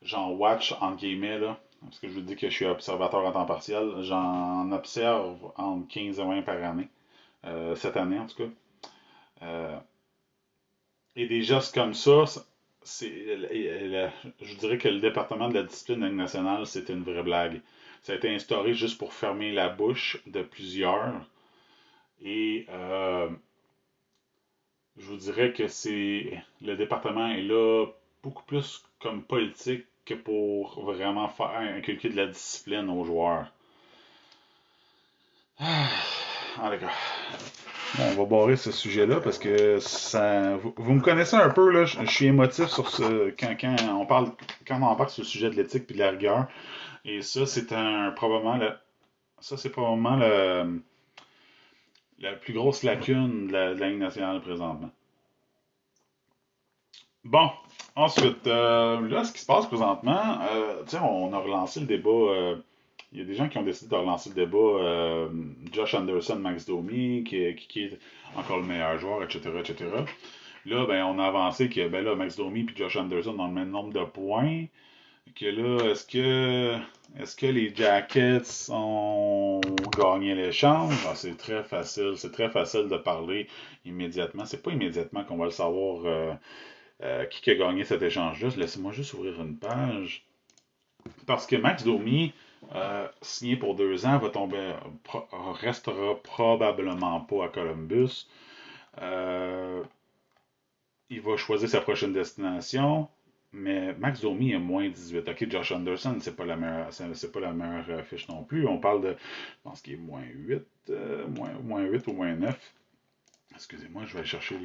j'en 0.00 0.30
watch, 0.30 0.72
en 0.80 0.92
guillemets, 0.94 1.38
là, 1.38 1.58
parce 1.82 1.98
que 1.98 2.08
je 2.08 2.14
vous 2.14 2.22
dis 2.22 2.36
que 2.36 2.48
je 2.48 2.54
suis 2.54 2.64
observateur 2.64 3.26
à 3.26 3.32
temps 3.32 3.44
partiel, 3.44 3.96
j'en 4.00 4.72
observe 4.72 5.36
entre 5.56 5.86
15 5.88 6.18
et 6.18 6.24
20 6.24 6.42
par 6.42 6.62
année. 6.64 6.88
Euh, 7.46 7.76
cette 7.76 7.96
année 7.96 8.18
en 8.18 8.26
tout 8.26 8.36
cas. 8.36 8.50
Euh, 9.42 9.78
et 11.14 11.26
des 11.26 11.42
gestes 11.42 11.74
comme 11.74 11.94
ça, 11.94 12.24
c'est, 12.82 13.08
je 13.08 14.54
dirais 14.56 14.78
que 14.78 14.88
le 14.88 15.00
département 15.00 15.48
de 15.48 15.54
la 15.54 15.62
discipline 15.62 16.08
nationale, 16.08 16.66
c'est 16.66 16.88
une 16.88 17.02
vraie 17.02 17.22
blague. 17.22 17.60
Ça 18.06 18.12
a 18.12 18.16
été 18.16 18.32
instauré 18.32 18.72
juste 18.72 18.98
pour 18.98 19.12
fermer 19.12 19.50
la 19.50 19.68
bouche 19.68 20.18
de 20.28 20.40
plusieurs. 20.40 21.12
Et 22.22 22.64
euh, 22.68 23.28
je 24.96 25.06
vous 25.06 25.16
dirais 25.16 25.52
que 25.52 25.66
c'est 25.66 26.40
le 26.62 26.76
département 26.76 27.26
est 27.26 27.42
là 27.42 27.86
beaucoup 28.22 28.44
plus 28.44 28.84
comme 29.00 29.24
politique 29.24 29.86
que 30.04 30.14
pour 30.14 30.84
vraiment 30.84 31.26
faire 31.26 31.50
inculquer 31.56 32.10
de 32.10 32.16
la 32.16 32.28
discipline 32.28 32.88
aux 32.90 33.04
joueurs. 33.04 33.50
Ah. 35.58 35.88
Bon, 37.98 38.04
on 38.04 38.22
va 38.22 38.24
barrer 38.24 38.56
ce 38.56 38.70
sujet-là 38.70 39.20
parce 39.20 39.38
que 39.38 39.80
ça. 39.80 40.56
Vous, 40.76 40.92
me 40.92 41.00
connaissez 41.00 41.34
un 41.34 41.50
peu, 41.50 41.72
là. 41.72 41.84
Je, 41.86 42.06
suis 42.06 42.26
émotif 42.26 42.68
sur 42.68 42.88
ce. 42.88 43.30
Quand, 43.30 43.56
on 43.98 44.06
parle. 44.06 44.30
Quand 44.64 44.80
on 44.80 44.94
parle 44.94 45.10
sur 45.10 45.24
le 45.24 45.28
sujet 45.28 45.50
de 45.50 45.56
l'éthique 45.56 45.90
et 45.90 45.94
de 45.94 45.98
la 45.98 46.10
rigueur. 46.10 46.46
Et 47.06 47.22
ça, 47.22 47.46
c'est 47.46 47.72
un 47.72 48.10
probablement 48.10 48.56
le. 48.56 48.72
Ça, 49.40 49.56
c'est 49.56 49.70
probablement 49.70 50.16
le 50.16 50.80
la 52.18 52.32
plus 52.32 52.52
grosse 52.52 52.82
lacune 52.82 53.48
de 53.48 53.52
la, 53.52 53.74
Ligue 53.74 53.98
nationale 53.98 54.40
présentement. 54.40 54.90
Bon, 57.24 57.50
ensuite, 57.94 58.46
euh, 58.46 59.06
là, 59.08 59.24
ce 59.24 59.32
qui 59.32 59.40
se 59.40 59.46
passe 59.46 59.66
présentement, 59.66 60.38
euh, 60.50 60.82
on 61.02 61.32
a 61.32 61.38
relancé 61.38 61.80
le 61.80 61.86
débat. 61.86 62.10
Euh, 62.10 62.56
il 63.12 63.18
y 63.18 63.22
a 63.22 63.24
des 63.24 63.34
gens 63.34 63.48
qui 63.48 63.58
ont 63.58 63.62
décidé 63.62 63.90
de 63.90 63.96
relancer 63.96 64.30
le 64.30 64.34
débat. 64.34 65.30
Josh 65.72 65.94
Anderson, 65.94 66.36
Max 66.36 66.66
Domi, 66.66 67.24
qui, 67.24 67.54
qui, 67.54 67.84
est 67.84 67.98
encore 68.36 68.58
le 68.58 68.64
meilleur 68.64 68.98
joueur, 68.98 69.22
etc., 69.22 69.50
etc. 69.60 69.90
Là, 70.66 70.86
ben, 70.86 71.04
on 71.04 71.18
a 71.18 71.26
avancé 71.26 71.68
que 71.68 71.88
ben 71.88 72.04
là, 72.04 72.16
Max 72.16 72.36
Domi 72.36 72.66
et 72.68 72.76
Josh 72.76 72.96
Anderson 72.96 73.38
ont 73.38 73.46
le 73.46 73.52
même 73.52 73.70
nombre 73.70 73.92
de 73.92 74.04
points 74.04 74.66
que 75.34 75.46
là, 75.46 75.90
est-ce 75.90 76.06
que 76.06 76.76
est-ce 77.18 77.34
que 77.34 77.46
les 77.46 77.74
Jackets 77.74 78.70
ont 78.70 79.60
gagné 79.96 80.34
l'échange? 80.34 80.94
Ah, 81.08 81.14
c'est 81.14 81.36
très 81.36 81.62
facile. 81.64 82.12
C'est 82.16 82.32
très 82.32 82.50
facile 82.50 82.88
de 82.88 82.96
parler 82.96 83.48
immédiatement. 83.84 84.44
C'est 84.44 84.62
pas 84.62 84.72
immédiatement 84.72 85.24
qu'on 85.24 85.38
va 85.38 85.46
le 85.46 85.50
savoir 85.50 86.04
euh, 86.04 86.34
euh, 87.02 87.24
qui 87.26 87.50
a 87.50 87.54
gagné 87.54 87.84
cet 87.84 88.02
échange-là. 88.02 88.50
Laissez-moi 88.56 88.92
juste 88.92 89.14
ouvrir 89.14 89.40
une 89.40 89.56
page. 89.56 90.26
Parce 91.26 91.46
que 91.46 91.56
Max 91.56 91.84
Domi, 91.84 92.34
euh, 92.74 93.08
signé 93.22 93.56
pour 93.56 93.76
deux 93.76 94.04
ans, 94.04 94.18
va 94.18 94.28
tomber, 94.28 94.72
restera 95.62 96.16
probablement 96.22 97.20
pas 97.20 97.46
à 97.46 97.48
Columbus. 97.48 98.28
il 101.08 101.20
va 101.22 101.36
choisir 101.36 101.68
sa 101.68 101.80
prochaine 101.80 102.12
destination. 102.12 103.08
Mais 103.58 103.94
Max 103.94 104.20
Domi 104.20 104.52
est 104.52 104.58
moins 104.58 104.86
18. 104.86 105.28
OK, 105.28 105.50
Josh 105.50 105.72
Anderson, 105.72 106.18
c'est 106.20 106.36
pas 106.36 106.44
la 106.44 106.56
meilleure, 106.56 106.92
c'est 106.92 107.32
pas 107.32 107.40
la 107.40 107.52
meilleure 107.52 107.86
euh, 107.88 108.02
fiche 108.02 108.28
non 108.28 108.44
plus. 108.44 108.66
On 108.66 108.78
parle 108.78 109.00
de, 109.00 109.08
je 109.10 109.62
pense 109.62 109.80
qu'il 109.80 109.94
est 109.94 109.96
moins 109.96 110.22
8, 110.22 110.62
euh, 110.90 111.26
moins, 111.28 111.52
moins 111.64 111.82
8 111.82 112.06
ou 112.08 112.12
moins 112.12 112.34
9. 112.34 112.74
Excusez-moi, 113.54 114.02
je 114.04 114.18
vais 114.18 114.24
chercher 114.26 114.58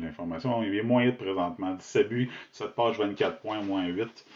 l'information. 0.00 0.64
Il 0.64 0.74
est 0.74 0.82
moins 0.82 1.04
8 1.04 1.12
présentement. 1.12 1.74
17 1.74 2.08
buts, 2.08 2.30
7 2.50 2.74
pages, 2.74 2.98
24 2.98 3.38
points, 3.38 3.62
moins 3.62 3.86
8. 3.86 4.26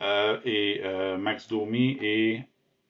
Euh, 0.00 0.38
et 0.44 0.82
Max 1.18 1.48
Domi 1.48 1.98
est 2.00 2.44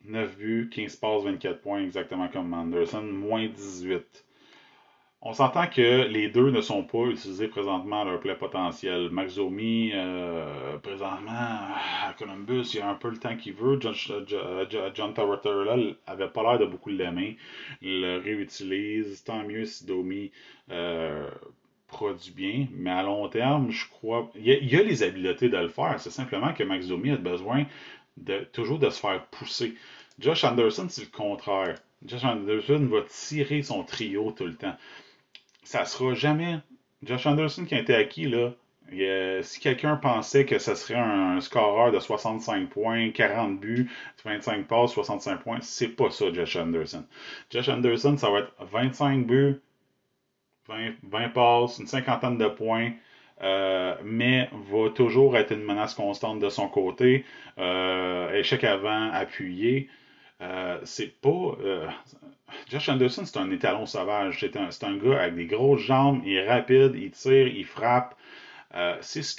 9 0.05 0.37
buts, 0.37 0.71
15 0.71 0.97
passes, 0.97 1.23
24 1.23 1.63
points, 1.63 1.83
exactement 1.83 2.29
comme 2.29 2.53
Anderson, 2.53 3.03
moins 3.03 3.47
18. 3.47 4.24
On 5.27 5.33
s'entend 5.33 5.67
que 5.69 6.07
les 6.07 6.29
deux 6.29 6.51
ne 6.51 6.61
sont 6.61 6.83
pas 6.83 7.07
utilisés 7.07 7.49
présentement 7.49 8.03
à 8.03 8.05
leur 8.05 8.21
plein 8.21 8.35
potentiel. 8.35 9.09
Max 9.09 9.37
Domi, 9.37 9.91
euh, 9.95 10.77
présentement, 10.77 11.31
à 11.33 12.13
Columbus, 12.19 12.75
il 12.75 12.83
a 12.83 12.91
un 12.91 12.95
peu 12.95 13.09
le 13.09 13.17
temps 13.17 13.35
qu'il 13.35 13.55
veut. 13.55 13.79
John, 13.81 13.95
John 14.93 15.15
là, 15.17 15.77
avait 16.07 16.29
pas 16.29 16.43
l'air 16.43 16.59
de 16.59 16.67
beaucoup 16.67 16.91
l'aimer. 16.91 17.39
Il 17.81 18.03
le 18.03 18.19
réutilise. 18.19 19.25
Tant 19.25 19.43
mieux 19.45 19.65
si 19.65 19.87
Domi 19.87 20.31
euh, 20.71 21.27
produit 21.89 22.33
bien. 22.33 22.67
Mais 22.73 22.91
à 22.91 23.03
long 23.03 23.27
terme, 23.31 23.71
je 23.71 23.89
crois. 23.89 24.31
Il 24.37 24.45
y, 24.45 24.77
a, 24.77 24.83
les 24.83 25.03
habiletés 25.03 25.49
de 25.49 25.57
le 25.57 25.69
faire. 25.69 25.99
C'est 26.01 26.11
simplement 26.11 26.53
que 26.53 26.65
Max 26.65 26.89
Domi 26.89 27.13
a 27.13 27.17
besoin 27.17 27.65
de 28.19 28.41
toujours 28.53 28.79
de 28.79 28.91
se 28.91 29.01
faire 29.01 29.25
pousser. 29.29 29.75
Josh 30.19 30.45
Anderson, 30.45 30.85
c'est 30.91 31.11
le 31.11 31.17
contraire. 31.17 31.77
Josh 32.05 32.25
Anderson 32.25 32.87
va 32.91 33.01
tirer 33.09 33.63
son 33.63 33.85
trio 33.85 34.31
tout 34.33 34.45
le 34.45 34.55
temps 34.55 34.77
ça 35.65 35.85
sera 35.85 36.15
jamais. 36.15 36.59
Josh 37.03 37.27
Anderson 37.27 37.65
qui 37.65 37.75
a 37.75 37.81
été 37.81 37.95
acquis, 37.95 38.27
là, 38.27 38.53
si 39.43 39.61
quelqu'un 39.61 39.97
pensait 39.97 40.45
que 40.45 40.59
ce 40.59 40.75
serait 40.75 40.99
un, 40.99 41.41
scoreur 41.41 41.93
de 41.93 41.99
65 41.99 42.69
points, 42.69 43.11
40 43.11 43.61
buts, 43.61 43.91
25 44.25 44.67
passes, 44.67 44.93
65 44.93 45.43
points, 45.43 45.59
c'est 45.61 45.89
pas 45.89 46.11
ça, 46.11 46.33
Josh 46.33 46.57
Anderson. 46.57 47.05
Josh 47.51 47.69
Anderson, 47.69 48.17
ça 48.17 48.31
va 48.31 48.41
être 48.41 48.53
25 48.61 49.27
buts, 49.27 49.61
20, 50.69 51.29
passes, 51.31 51.79
une 51.79 51.87
cinquantaine 51.87 52.39
de 52.39 52.49
points. 52.49 52.93
Euh, 53.43 53.97
mais 54.05 54.49
va 54.71 54.91
toujours 54.91 55.37
être 55.37 55.53
une 55.53 55.65
menace 55.65 55.95
constante 55.95 56.39
de 56.39 56.49
son 56.49 56.69
côté. 56.69 57.25
Euh, 57.59 58.33
échec 58.33 58.63
avant, 58.63 59.11
appuyé. 59.11 59.89
Euh, 60.41 60.79
c'est 60.85 61.21
pas. 61.21 61.57
Euh, 62.49 62.53
Josh 62.71 62.89
Anderson, 62.89 63.25
c'est 63.25 63.39
un 63.39 63.51
étalon 63.51 63.87
sauvage. 63.87 64.39
C'est 64.41 64.57
un, 64.57 64.69
un, 64.69 64.97
gars 64.97 65.23
avec 65.23 65.37
des 65.37 65.47
grosses 65.47 65.83
jambes, 65.83 66.23
il 66.25 66.35
est 66.35 66.49
rapide, 66.49 66.93
il 66.95 67.11
tire, 67.11 67.47
il 67.47 67.65
frappe. 67.65 68.17
Euh, 68.75 68.97
c'est 69.01 69.23
ce, 69.23 69.37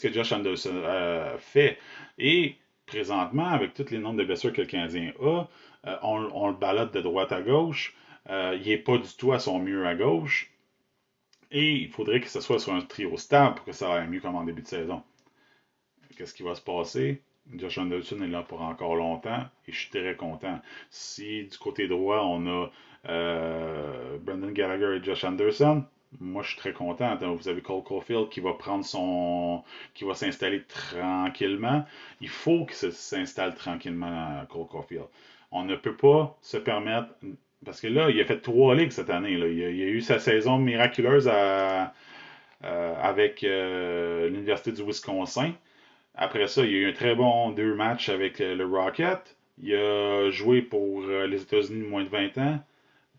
que, 0.00 0.12
Josh 0.12 0.32
Anderson 0.32 1.36
fait. 1.38 1.78
Et 2.18 2.56
présentement, 2.86 3.48
avec 3.48 3.74
tous 3.74 3.90
les 3.90 3.98
nombres 3.98 4.18
de 4.18 4.24
blessures 4.24 4.52
que 4.52 4.60
le 4.60 4.66
Canadien 4.66 5.12
a, 5.22 5.48
on, 6.02 6.30
on, 6.34 6.48
le 6.48 6.56
balade 6.56 6.92
de 6.92 7.00
droite 7.00 7.32
à 7.32 7.40
gauche. 7.40 7.94
il 8.28 8.62
n'est 8.66 8.78
pas 8.78 8.98
du 8.98 9.08
tout 9.16 9.32
à 9.32 9.38
son 9.38 9.58
mieux 9.58 9.86
à 9.86 9.94
gauche. 9.94 10.50
Et 11.50 11.72
il 11.72 11.88
faudrait 11.88 12.20
que 12.20 12.28
ce 12.28 12.40
soit 12.40 12.58
sur 12.58 12.74
un 12.74 12.80
trio 12.80 13.16
stable 13.16 13.54
pour 13.54 13.64
que 13.64 13.72
ça 13.72 13.94
aille 13.94 14.08
mieux 14.08 14.20
comme 14.20 14.34
en 14.34 14.44
début 14.44 14.62
de 14.62 14.66
saison. 14.66 15.02
Qu'est-ce 16.16 16.34
qui 16.34 16.42
va 16.42 16.54
se 16.54 16.60
passer? 16.60 17.22
Josh 17.52 17.78
Anderson 17.78 18.22
est 18.22 18.28
là 18.28 18.42
pour 18.42 18.62
encore 18.62 18.96
longtemps 18.96 19.42
et 19.68 19.72
je 19.72 19.78
suis 19.78 19.90
très 19.90 20.16
content. 20.16 20.60
Si 20.90 21.44
du 21.44 21.58
côté 21.58 21.88
droit, 21.88 22.22
on 22.24 22.46
a 22.46 22.70
euh, 23.08 24.16
Brendan 24.18 24.52
Gallagher 24.52 24.96
et 24.98 25.04
Josh 25.04 25.24
Anderson, 25.24 25.84
moi 26.20 26.42
je 26.42 26.48
suis 26.50 26.58
très 26.58 26.72
content. 26.72 27.16
Vous 27.16 27.48
avez 27.48 27.60
Cole 27.62 27.82
Caulfield 27.82 28.28
qui 28.30 28.40
va 28.40 28.54
prendre 28.54 28.84
son. 28.84 29.62
qui 29.94 30.04
va 30.04 30.14
s'installer 30.14 30.62
tranquillement. 30.64 31.84
Il 32.20 32.28
faut 32.28 32.66
qu'il 32.66 32.92
s'installe 32.92 33.54
tranquillement, 33.54 34.44
Cole 34.48 34.66
Caulfield. 34.66 35.06
On 35.52 35.64
ne 35.64 35.76
peut 35.76 35.96
pas 35.96 36.36
se 36.40 36.56
permettre. 36.56 37.08
Parce 37.64 37.80
que 37.80 37.86
là, 37.88 38.10
il 38.10 38.20
a 38.20 38.24
fait 38.26 38.40
trois 38.40 38.74
ligues 38.74 38.90
cette 38.90 39.10
année. 39.10 39.32
Il, 39.32 39.42
a, 39.42 39.46
a 39.46 39.70
eu 39.70 40.00
sa 40.02 40.18
saison 40.18 40.58
miraculeuse 40.58 41.30
euh, 41.32 41.84
avec 43.02 43.44
euh, 43.44 44.28
l'Université 44.30 44.72
du 44.72 44.82
Wisconsin. 44.82 45.52
Après 46.14 46.46
ça, 46.46 46.64
il 46.64 46.70
y 46.70 46.74
a 46.74 46.78
eu 46.78 46.88
un 46.90 46.92
très 46.92 47.14
bon 47.14 47.50
deux 47.50 47.74
matchs 47.74 48.08
avec 48.08 48.38
le 48.38 48.64
Rocket. 48.64 49.36
Il 49.62 49.74
a 49.74 50.30
joué 50.30 50.62
pour 50.62 51.02
euh, 51.04 51.26
les 51.26 51.42
États-Unis 51.42 51.82
de 51.82 51.88
moins 51.88 52.04
de 52.04 52.08
20 52.08 52.38
ans. 52.38 52.60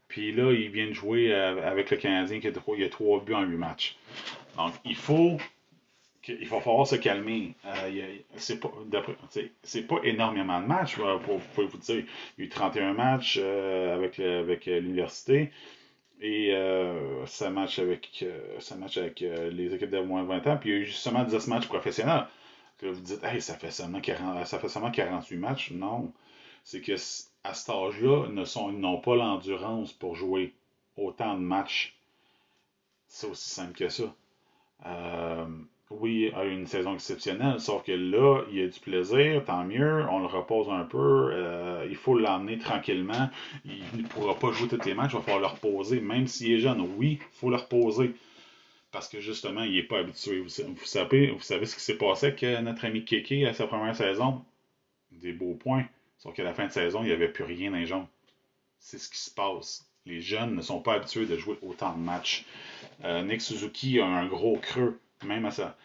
Puis 0.08 0.32
là, 0.32 0.52
il 0.52 0.70
vient 0.70 0.88
de 0.88 0.94
jouer 0.94 1.34
euh, 1.34 1.68
avec 1.68 1.92
le 1.92 1.98
Canadien 1.98 2.40
qui 2.40 2.48
a 2.48 2.52
trois, 2.52 2.76
il 2.78 2.84
a 2.84 2.90
trois 2.90 3.20
buts 3.22 3.34
en 3.34 3.44
huit 3.44 3.58
matchs. 3.58 3.98
Donc, 4.58 4.74
il 4.86 4.96
faut 4.96 5.38
il 6.28 6.48
falloir 6.48 6.88
se 6.88 6.96
calmer. 6.96 7.54
Euh, 7.66 8.18
c'est 8.38 8.60
pas, 8.60 8.70
pas 8.90 10.00
énormément 10.04 10.60
de 10.60 10.66
matchs, 10.66 10.96
pour, 10.96 11.68
vous 11.68 11.78
dire. 11.78 12.04
Il 12.38 12.42
y 12.42 12.42
a 12.42 12.46
eu 12.46 12.50
31 12.50 12.94
matchs 12.94 13.38
avec, 13.38 14.20
avec 14.20 14.66
l'université 14.66 15.52
et 16.22 16.52
ça 17.28 17.52
match 17.52 17.78
avec, 17.78 18.26
match 18.80 18.98
avec 18.98 19.20
les 19.20 19.76
équipes 19.76 19.92
de 19.92 20.00
moins 20.00 20.24
de 20.24 20.28
20 20.30 20.48
ans. 20.48 20.58
Puis 20.58 20.70
il 20.70 20.74
y 20.74 20.76
a 20.78 20.80
eu 20.80 20.86
justement 20.86 21.24
10 21.24 21.48
matchs 21.48 21.68
professionnels 21.68 22.26
que 22.78 22.88
vous 22.88 23.02
dites, 23.02 23.24
hey, 23.24 23.42
ça 23.42 23.56
fait 23.56 23.72
seulement, 23.72 24.02
40, 24.02 24.46
ça 24.46 24.60
fait 24.60 24.70
seulement 24.70 24.92
48 24.92 25.38
matchs. 25.38 25.72
Non. 25.72 26.12
C'est 26.64 26.82
que 26.82 26.94
à 27.44 27.54
cet 27.54 27.70
âge-là, 27.70 28.26
ils 28.28 28.80
n'ont 28.80 29.00
pas 29.00 29.16
l'endurance 29.16 29.94
pour 29.94 30.16
jouer 30.16 30.54
autant 30.98 31.36
de 31.36 31.42
matchs. 31.42 31.96
C'est 33.08 33.28
aussi 33.28 33.50
simple 33.50 33.74
que 33.74 33.90
ça. 33.90 34.14
Euh, 34.88 35.46
oui, 35.92 36.32
a 36.36 36.44
une 36.44 36.66
saison 36.66 36.96
exceptionnelle, 36.96 37.60
sauf 37.60 37.84
que 37.84 37.92
là, 37.92 38.42
il 38.50 38.58
y 38.58 38.64
a 38.64 38.68
du 38.68 38.80
plaisir, 38.80 39.44
tant 39.46 39.64
mieux, 39.64 40.04
on 40.10 40.20
le 40.20 40.26
repose 40.26 40.68
un 40.70 40.84
peu, 40.84 41.30
euh, 41.32 41.86
il 41.88 41.96
faut 41.96 42.18
l'emmener 42.18 42.58
tranquillement. 42.58 43.30
Il 43.66 43.84
ne 44.02 44.08
pourra 44.08 44.34
pas 44.34 44.52
jouer 44.52 44.68
tous 44.68 44.84
les 44.84 44.96
matchs, 44.96 45.12
il 45.14 45.18
va 45.18 45.22
falloir 45.22 45.42
le 45.42 45.48
reposer, 45.48 46.02
même 46.02 46.28
s'il 46.28 46.54
est 46.54 46.60
jeune. 46.60 46.82
Oui, 46.98 47.20
il 47.22 47.38
faut 47.38 47.52
le 47.52 47.58
reposer 47.58 48.16
parce 48.96 49.10
que 49.10 49.20
justement, 49.20 49.64
il 49.64 49.74
n'est 49.74 49.84
pas 49.84 50.00
habitué. 50.00 50.40
Vous, 50.40 50.48
savez, 50.48 51.36
ce 51.66 51.76
qui 51.76 51.82
s'est 51.82 51.98
passé 51.98 52.28
avec 52.28 52.42
euh, 52.44 52.62
notre 52.62 52.86
ami 52.86 53.04
Kéké 53.04 53.46
à 53.46 53.54
sa 53.54 53.68
première 53.68 53.94
saison? 53.94 54.46
Des 55.12 55.34
beaux 55.34 55.56
points. 55.56 55.86
Sauf 56.18 56.34
qu'à 56.34 56.46
la 56.46 56.54
fin 56.54 56.68
de 56.68 56.72
saison, 56.72 57.02
il 57.04 57.08
n'y 57.08 57.12
avait 57.12 57.28
plus 57.28 57.44
rien 57.44 57.72
dans 57.72 57.78
les 57.78 57.88
jambes. 57.88 58.08
C'est 58.80 58.98
ce 58.98 59.10
qui 59.10 59.18
se 59.18 59.30
passe. 59.30 59.86
Les 60.06 60.22
jeunes 60.22 60.56
ne 60.56 60.62
sont 60.62 60.80
pas 60.80 60.94
habitués 60.94 61.26
de 61.26 61.36
jouer 61.36 61.58
autant 61.62 61.92
de 61.92 62.00
matchs. 62.00 62.46
Euh, 63.04 63.22
Nick 63.24 63.42
Suzuki 63.42 64.00
a 64.00 64.06
un 64.06 64.28
gros 64.28 64.58
creux, 64.60 64.98
même 65.26 65.46
à. 65.46 65.76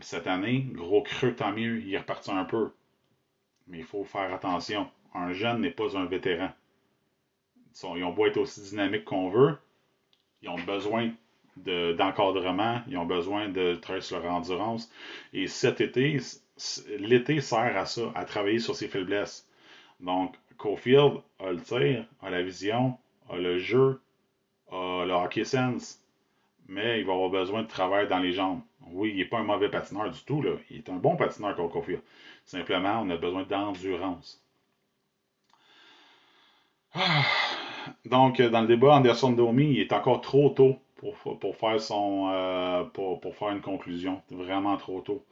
Cette 0.00 0.26
année, 0.26 0.66
gros 0.72 1.02
creux, 1.02 1.36
tant 1.36 1.52
mieux, 1.52 1.80
il 1.82 1.94
est 1.94 1.98
reparti 1.98 2.32
un 2.32 2.44
peu. 2.44 2.72
Mais 3.68 3.78
il 3.78 3.84
faut 3.84 4.02
faire 4.02 4.34
attention. 4.34 4.90
Un 5.14 5.32
jeune 5.32 5.60
n'est 5.60 5.70
pas 5.70 5.96
un 5.96 6.06
vétéran. 6.06 6.50
Ils 7.80 8.02
ont 8.02 8.12
beau 8.12 8.26
être 8.26 8.38
aussi 8.38 8.60
dynamiques 8.60 9.04
qu'on 9.04 9.30
veut, 9.30 9.56
ils 10.42 10.48
ont 10.48 10.58
besoin 10.64 11.12
d'encadrement, 11.56 12.82
ils 12.88 12.96
ont 12.98 13.06
besoin 13.06 13.48
de 13.48 13.76
travailler 13.76 14.02
sur 14.02 14.20
leur 14.20 14.32
endurance. 14.32 14.90
Et 15.32 15.46
cet 15.46 15.80
été, 15.80 16.18
l'été 16.98 17.40
sert 17.40 17.76
à 17.76 17.86
ça, 17.86 18.12
à 18.14 18.24
travailler 18.24 18.58
sur 18.58 18.74
ses 18.74 18.88
faiblesses. 18.88 19.48
Donc, 20.00 20.34
Cofield 20.58 21.20
a 21.40 21.52
le 21.52 21.60
tir, 21.60 22.04
a 22.22 22.30
la 22.30 22.42
vision, 22.42 22.98
a 23.30 23.36
le 23.36 23.58
jeu, 23.58 24.00
a 24.70 25.04
le 25.06 25.12
hockey 25.12 25.44
sense, 25.44 26.00
mais 26.68 27.00
il 27.00 27.06
va 27.06 27.12
avoir 27.12 27.30
besoin 27.30 27.62
de 27.62 27.68
travail 27.68 28.08
dans 28.08 28.18
les 28.18 28.32
jambes. 28.32 28.60
Oui, 28.92 29.10
il 29.10 29.16
n'est 29.16 29.24
pas 29.24 29.38
un 29.38 29.44
mauvais 29.44 29.68
patineur 29.68 30.10
du 30.10 30.22
tout, 30.24 30.42
là. 30.42 30.52
il 30.70 30.78
est 30.78 30.90
un 30.90 30.96
bon 30.96 31.16
patineur, 31.16 31.56
Cofield. 31.56 32.02
Simplement, 32.44 33.00
on 33.02 33.10
a 33.10 33.16
besoin 33.16 33.44
d'endurance. 33.44 34.42
Ah. 36.94 37.22
Donc, 38.04 38.40
dans 38.40 38.60
le 38.60 38.66
débat, 38.66 38.94
Anderson 38.94 39.32
Domi, 39.32 39.72
il 39.72 39.80
est 39.80 39.92
encore 39.92 40.20
trop 40.20 40.50
tôt 40.50 40.78
pour, 40.96 41.38
pour 41.38 41.56
faire 41.56 41.80
son 41.80 42.30
euh, 42.32 42.84
pour, 42.84 43.20
pour, 43.20 43.36
faire 43.36 43.50
une 43.50 43.60
conclusion. 43.60 44.22
Vraiment 44.30 44.76
trop 44.76 45.00
tôt. 45.00 45.24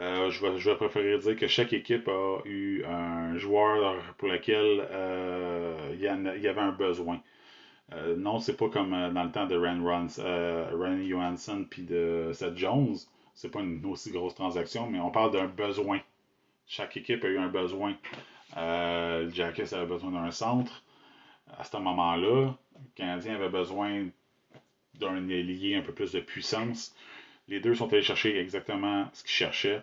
Euh, 0.00 0.30
je, 0.30 0.44
vais, 0.44 0.58
je 0.58 0.70
préférer 0.70 1.18
dire 1.18 1.36
que 1.36 1.46
chaque 1.46 1.72
équipe 1.72 2.08
a 2.08 2.38
eu 2.46 2.82
un 2.84 3.36
joueur 3.36 4.02
pour 4.16 4.28
lequel 4.28 4.86
euh, 4.90 5.90
il, 5.92 6.00
y 6.00 6.36
il, 6.36 6.42
y 6.42 6.48
avait 6.48 6.60
un 6.60 6.72
besoin. 6.72 7.20
non, 8.16 8.38
c'est 8.38 8.56
pas 8.56 8.68
comme 8.68 8.90
dans 9.12 9.24
le 9.24 9.30
temps 9.30 9.46
de 9.46 9.56
Ren, 9.56 9.80
Ren 9.82 11.06
Johansson 11.06 11.66
puis 11.68 11.82
de 11.82 12.30
Seth 12.32 12.56
Jones. 12.56 12.96
C'est 13.34 13.50
pas 13.50 13.60
une 13.60 13.84
aussi 13.86 14.10
grosse 14.12 14.34
transaction, 14.34 14.88
mais 14.88 15.00
on 15.00 15.10
parle 15.10 15.32
d'un 15.32 15.46
besoin. 15.46 16.00
Chaque 16.66 16.96
équipe 16.96 17.24
a 17.24 17.28
eu 17.28 17.38
un 17.38 17.48
besoin. 17.48 17.94
le 18.56 19.28
Jackets 19.30 19.74
avait 19.74 19.86
besoin 19.86 20.10
d'un 20.12 20.30
centre 20.30 20.82
à 21.58 21.64
ce 21.64 21.76
moment-là. 21.76 22.54
Le 22.74 22.90
Canadien 22.94 23.34
avait 23.34 23.50
besoin 23.50 24.06
d'un 25.02 25.28
ailier 25.28 25.76
un 25.76 25.82
peu 25.82 25.92
plus 25.92 26.12
de 26.12 26.20
puissance. 26.20 26.94
Les 27.48 27.60
deux 27.60 27.74
sont 27.74 27.92
allés 27.92 28.02
chercher 28.02 28.38
exactement 28.38 29.08
ce 29.12 29.22
qu'ils 29.22 29.32
cherchaient. 29.32 29.82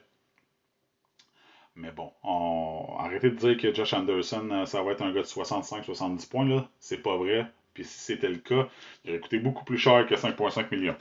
Mais 1.75 1.91
bon, 1.91 2.11
on... 2.23 2.97
arrêtez 2.99 3.29
de 3.29 3.35
dire 3.35 3.57
que 3.57 3.73
Josh 3.73 3.93
Anderson, 3.93 4.49
euh, 4.51 4.65
ça 4.65 4.81
va 4.81 4.91
être 4.91 5.01
un 5.01 5.13
gars 5.13 5.21
de 5.21 5.27
65-70 5.27 6.29
points. 6.29 6.45
là. 6.45 6.67
C'est 6.79 7.01
pas 7.01 7.15
vrai. 7.15 7.45
Puis 7.73 7.85
si 7.85 7.99
c'était 7.99 8.27
le 8.27 8.37
cas, 8.37 8.67
il 9.05 9.11
aurait 9.11 9.19
coûté 9.19 9.39
beaucoup 9.39 9.63
plus 9.63 9.77
cher 9.77 10.05
que 10.07 10.15
5,5 10.15 10.67
millions. 10.71 10.97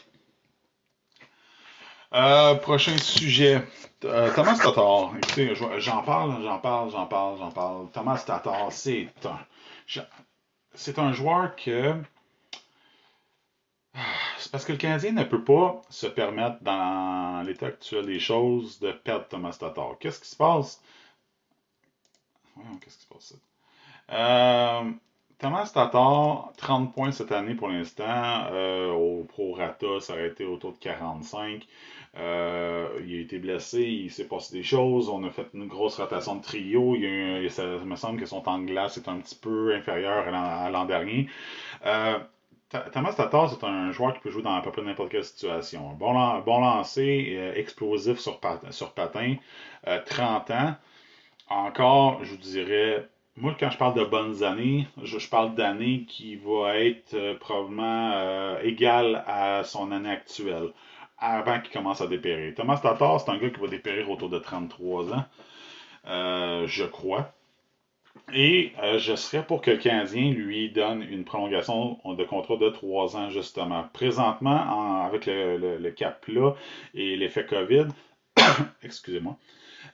Euh, 2.14 2.54
prochain 2.54 2.96
sujet. 2.96 3.62
Euh, 4.04 4.32
Thomas 4.34 4.56
Tatar. 4.56 5.12
J'en 5.78 6.02
parle, 6.02 6.42
j'en 6.42 6.58
parle, 6.58 6.90
j'en 6.90 7.06
parle, 7.06 7.38
j'en 7.38 7.50
parle. 7.50 7.90
Thomas 7.92 8.22
Tatar, 8.24 8.72
c'est 8.72 9.08
un. 9.24 10.04
C'est 10.74 10.98
un 10.98 11.12
joueur 11.12 11.56
que 11.56 11.94
c'est 14.38 14.52
parce 14.52 14.64
que 14.64 14.72
le 14.72 14.78
Canadien 14.78 15.12
ne 15.12 15.24
peut 15.24 15.44
pas 15.44 15.82
se 15.90 16.06
permettre, 16.06 16.62
dans 16.62 17.42
l'état 17.46 17.66
actuel 17.66 18.06
des 18.06 18.20
choses, 18.20 18.78
de 18.80 18.92
perdre 18.92 19.26
Thomas 19.28 19.56
Tatar. 19.58 19.96
Qu'est-ce 19.98 20.20
qui 20.20 20.28
se 20.28 20.36
passe? 20.36 20.82
qu'est-ce 22.80 22.98
qui 22.98 23.04
se 23.04 23.08
passe? 23.08 23.34
Euh, 24.10 24.90
Thomas 25.38 25.70
Tatar, 25.72 26.52
30 26.56 26.94
points 26.94 27.12
cette 27.12 27.32
année 27.32 27.54
pour 27.54 27.68
l'instant. 27.68 28.46
Euh, 28.50 28.90
au 28.90 29.24
Pro 29.24 29.52
Rata, 29.52 30.00
ça 30.00 30.14
aurait 30.14 30.28
été 30.28 30.44
autour 30.44 30.72
de 30.72 30.78
45. 30.78 31.66
Euh, 32.16 32.88
il 33.06 33.14
a 33.14 33.20
été 33.20 33.38
blessé, 33.38 33.82
il 33.82 34.10
s'est 34.10 34.26
passé 34.26 34.56
des 34.56 34.62
choses. 34.64 35.08
On 35.08 35.22
a 35.24 35.30
fait 35.30 35.46
une 35.54 35.68
grosse 35.68 35.96
rotation 35.96 36.36
de 36.36 36.42
trio. 36.42 36.96
Il, 36.96 37.50
me 37.84 37.96
semble 37.96 38.18
que 38.18 38.26
son 38.26 38.40
temps 38.40 38.58
de 38.58 38.66
glace 38.66 38.96
est 38.96 39.08
un 39.08 39.18
petit 39.18 39.36
peu 39.36 39.74
inférieur 39.74 40.26
à 40.34 40.70
l'an 40.70 40.86
dernier. 40.86 41.28
Thomas 42.92 43.14
Tatar, 43.14 43.48
c'est 43.48 43.64
un 43.64 43.92
joueur 43.92 44.12
qui 44.12 44.20
peut 44.20 44.30
jouer 44.30 44.42
dans 44.42 44.54
à 44.54 44.60
peu 44.60 44.70
près 44.70 44.82
n'importe 44.82 45.10
quelle 45.10 45.24
situation. 45.24 45.94
Bon, 45.94 46.12
bon 46.40 46.60
lancé, 46.60 47.28
euh, 47.30 47.54
explosif 47.54 48.18
sur, 48.18 48.40
patin, 48.40 48.70
sur 48.72 48.92
patin 48.92 49.36
30 50.06 50.50
ans. 50.50 50.74
Encore, 51.48 52.22
je 52.24 52.32
vous 52.32 52.36
dirais, 52.36 53.08
moi, 53.36 53.56
quand 53.58 53.70
je 53.70 53.78
parle 53.78 53.94
de 53.94 54.04
bonnes 54.04 54.42
années, 54.44 54.86
je, 55.02 55.28
parle 55.30 55.54
d'années 55.54 56.04
qui 56.06 56.36
vont 56.36 56.68
être 56.68 57.14
euh, 57.14 57.38
probablement 57.38 58.12
euh, 58.12 58.60
égales 58.60 59.24
à 59.26 59.64
son 59.64 59.90
année 59.90 60.10
actuelle, 60.10 60.68
avant 61.18 61.60
qu'il 61.60 61.72
commence 61.72 62.02
à 62.02 62.06
dépérir. 62.06 62.54
Thomas 62.54 62.76
Tatar, 62.78 63.18
c'est 63.18 63.30
un 63.30 63.38
gars 63.38 63.48
qui 63.48 63.60
va 63.60 63.68
dépérir 63.68 64.10
autour 64.10 64.28
de 64.28 64.38
33 64.38 65.14
ans, 65.14 65.24
je 66.04 66.84
crois. 66.84 67.32
Et 68.32 68.72
euh, 68.82 68.98
je 68.98 69.14
serais 69.14 69.44
pour 69.44 69.60
que 69.62 69.70
le 69.70 69.76
Canadien 69.78 70.30
lui 70.30 70.70
donne 70.70 71.02
une 71.02 71.24
prolongation 71.24 71.98
de 72.04 72.24
contrat 72.24 72.56
de 72.56 72.68
trois 72.70 73.16
ans, 73.16 73.30
justement. 73.30 73.84
Présentement, 73.92 75.04
avec 75.04 75.26
le, 75.26 75.90
cap 75.90 76.24
là 76.28 76.54
et 76.94 77.16
l'effet 77.16 77.46
COVID, 77.46 77.86
excusez-moi, 78.82 79.36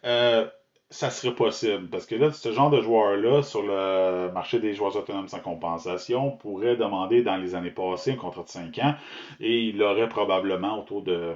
euh, 0.04 0.46
ça 0.90 1.10
serait 1.10 1.34
possible. 1.34 1.88
Parce 1.88 2.06
que 2.06 2.14
là, 2.14 2.32
ce 2.32 2.52
genre 2.52 2.70
de 2.70 2.80
joueur-là, 2.80 3.42
sur 3.42 3.62
le 3.62 4.30
marché 4.32 4.58
des 4.60 4.74
joueurs 4.74 4.96
autonomes 4.96 5.28
sans 5.28 5.40
compensation, 5.40 6.32
pourrait 6.32 6.76
demander 6.76 7.22
dans 7.22 7.36
les 7.36 7.54
années 7.54 7.70
passées 7.70 8.12
un 8.12 8.16
contrat 8.16 8.42
de 8.42 8.48
5 8.48 8.78
ans 8.78 8.94
et 9.40 9.64
il 9.64 9.82
aurait 9.82 10.08
probablement 10.08 10.78
autour 10.78 11.02
de 11.02 11.34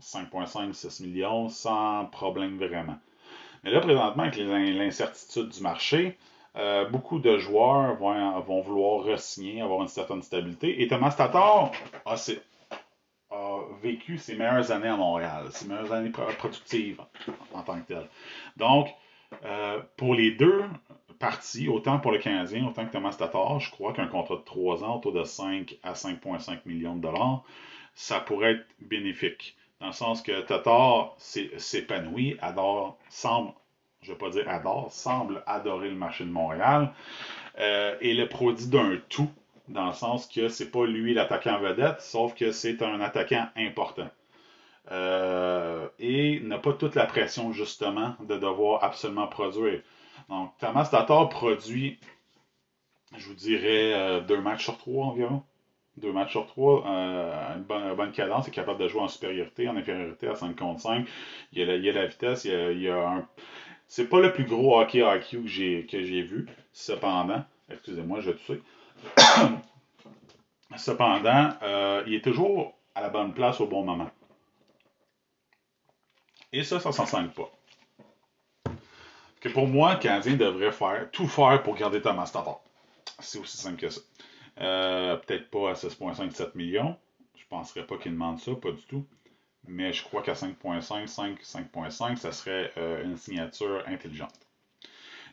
5,5-6 0.00 1.02
millions 1.04 1.48
sans 1.48 2.06
problème 2.06 2.58
vraiment. 2.58 2.96
Mais 3.64 3.70
là, 3.70 3.80
présentement, 3.80 4.24
avec 4.24 4.36
l'incertitude 4.36 5.48
du 5.48 5.62
marché, 5.62 6.18
euh, 6.56 6.86
beaucoup 6.88 7.18
de 7.18 7.38
joueurs 7.38 7.96
vont, 7.96 8.60
vouloir 8.60 9.04
re-signer, 9.06 9.62
avoir 9.62 9.80
une 9.80 9.88
certaine 9.88 10.22
stabilité. 10.22 10.82
Et 10.82 10.88
Thomas 10.88 11.12
Tatar 11.12 11.72
a, 12.04 12.16
vécu 13.82 14.18
ses 14.18 14.36
meilleures 14.36 14.70
années 14.70 14.88
à 14.88 14.96
Montréal, 14.96 15.46
ses 15.50 15.66
meilleures 15.66 15.92
années 15.92 16.10
productives 16.10 17.00
en, 17.52 17.62
tant 17.62 17.80
que 17.80 17.86
tel. 17.86 18.08
Donc, 18.56 18.88
euh, 19.44 19.80
pour 19.96 20.14
les 20.14 20.30
deux 20.30 20.62
parties, 21.18 21.68
autant 21.68 21.98
pour 21.98 22.12
le 22.12 22.18
Canadien, 22.18 22.66
autant 22.66 22.86
que 22.86 22.92
Thomas 22.92 23.14
Tatar, 23.18 23.60
je 23.60 23.70
crois 23.70 23.92
qu'un 23.92 24.06
contrat 24.06 24.36
de 24.36 24.42
3 24.42 24.84
ans 24.84 24.96
autour 24.96 25.12
de 25.12 25.24
5 25.24 25.76
à 25.82 25.94
5,5 25.94 26.60
millions 26.66 26.96
de 26.96 27.02
dollars, 27.02 27.42
ça 27.94 28.20
pourrait 28.20 28.52
être 28.52 28.66
bénéfique. 28.80 29.56
Dans 29.84 29.88
le 29.88 29.94
sens 29.94 30.22
que 30.22 30.40
Tatar 30.40 31.14
s'épanouit, 31.18 32.38
adore, 32.40 32.96
semble, 33.10 33.52
je 34.00 34.08
ne 34.08 34.14
vais 34.14 34.18
pas 34.18 34.30
dire 34.30 34.48
adore, 34.48 34.90
semble 34.90 35.42
adorer 35.46 35.90
le 35.90 35.94
marché 35.94 36.24
de 36.24 36.30
Montréal 36.30 36.90
euh, 37.58 37.94
et 38.00 38.14
le 38.14 38.26
produit 38.26 38.66
d'un 38.68 38.96
tout, 39.10 39.28
dans 39.68 39.88
le 39.88 39.92
sens 39.92 40.26
que 40.26 40.48
c'est 40.48 40.70
pas 40.70 40.86
lui 40.86 41.12
l'attaquant 41.12 41.58
vedette, 41.58 42.00
sauf 42.00 42.34
que 42.34 42.50
c'est 42.50 42.80
un 42.80 42.98
attaquant 43.02 43.46
important. 43.56 44.08
Euh, 44.90 45.86
et 45.98 46.40
n'a 46.40 46.56
pas 46.56 46.72
toute 46.72 46.94
la 46.94 47.04
pression, 47.04 47.52
justement, 47.52 48.14
de 48.20 48.38
devoir 48.38 48.82
absolument 48.84 49.26
produire. 49.26 49.82
Donc, 50.30 50.50
Thomas 50.60 50.86
Tatar 50.86 51.28
produit, 51.28 52.00
je 53.14 53.28
vous 53.28 53.34
dirais, 53.34 53.92
euh, 53.92 54.20
deux 54.22 54.40
matchs 54.40 54.64
sur 54.64 54.78
trois 54.78 55.08
environ 55.08 55.42
deux 55.96 56.12
matchs 56.12 56.32
sur 56.32 56.46
trois, 56.46 56.84
euh, 56.86 57.56
une, 57.56 57.94
bonne, 57.94 58.12
cadence, 58.12 58.48
est 58.48 58.50
capable 58.50 58.80
de 58.80 58.88
jouer 58.88 59.02
en 59.02 59.08
supériorité, 59.08 59.68
en 59.68 59.76
infériorité 59.76 60.28
à 60.28 60.34
5 60.34 60.56
contre 60.56 60.80
5. 60.80 61.06
Il 61.52 61.58
y 61.58 61.62
a 61.62 61.66
la, 61.66 61.76
il 61.76 61.88
a 61.88 61.92
la 61.92 62.06
vitesse, 62.06 62.44
il 62.44 62.50
y 62.50 62.54
a, 62.54 62.70
il 62.70 62.88
a 62.88 63.08
un. 63.08 63.28
C'est 63.86 64.08
pas 64.08 64.20
le 64.20 64.32
plus 64.32 64.44
gros 64.44 64.80
hockey 64.80 65.04
IQ 65.04 65.42
que 65.42 65.46
j'ai, 65.46 65.86
que 65.86 66.02
j'ai 66.02 66.22
vu, 66.22 66.46
cependant. 66.72 67.44
Excusez-moi, 67.70 68.20
je 68.20 68.32
sais. 68.46 68.60
cependant, 70.76 71.50
euh, 71.62 72.02
il 72.06 72.14
est 72.14 72.24
toujours 72.24 72.74
à 72.94 73.02
la 73.02 73.08
bonne 73.08 73.32
place 73.32 73.60
au 73.60 73.66
bon 73.66 73.84
moment. 73.84 74.10
Et 76.52 76.64
ça, 76.64 76.80
ça 76.80 76.92
s'en 76.92 77.06
sent 77.06 77.28
pas. 77.34 77.50
Que 79.40 79.48
pour 79.48 79.66
moi, 79.66 79.94
le 79.94 80.00
Canadien 80.00 80.36
devrait 80.36 80.72
faire 80.72 81.10
tout 81.10 81.28
faire 81.28 81.62
pour 81.62 81.74
garder 81.74 82.00
Thomas 82.00 82.30
Tatar. 82.32 82.60
C'est 83.18 83.38
aussi 83.38 83.56
simple 83.56 83.76
que 83.76 83.90
ça. 83.90 84.00
Euh, 84.60 85.16
peut-être 85.16 85.50
pas 85.50 85.70
à 85.70 85.72
6,57 85.74 86.50
millions. 86.54 86.96
Je 87.36 87.42
ne 87.42 87.48
penserais 87.48 87.86
pas 87.86 87.96
qu'il 87.98 88.12
demande 88.12 88.38
ça, 88.38 88.52
pas 88.54 88.70
du 88.70 88.82
tout. 88.84 89.06
Mais 89.66 89.92
je 89.92 90.02
crois 90.02 90.22
qu'à 90.22 90.34
5,5, 90.34 91.06
5, 91.06 91.40
5,5, 91.40 92.16
ça 92.16 92.32
serait 92.32 92.72
euh, 92.76 93.04
une 93.04 93.16
signature 93.16 93.82
intelligente. 93.86 94.34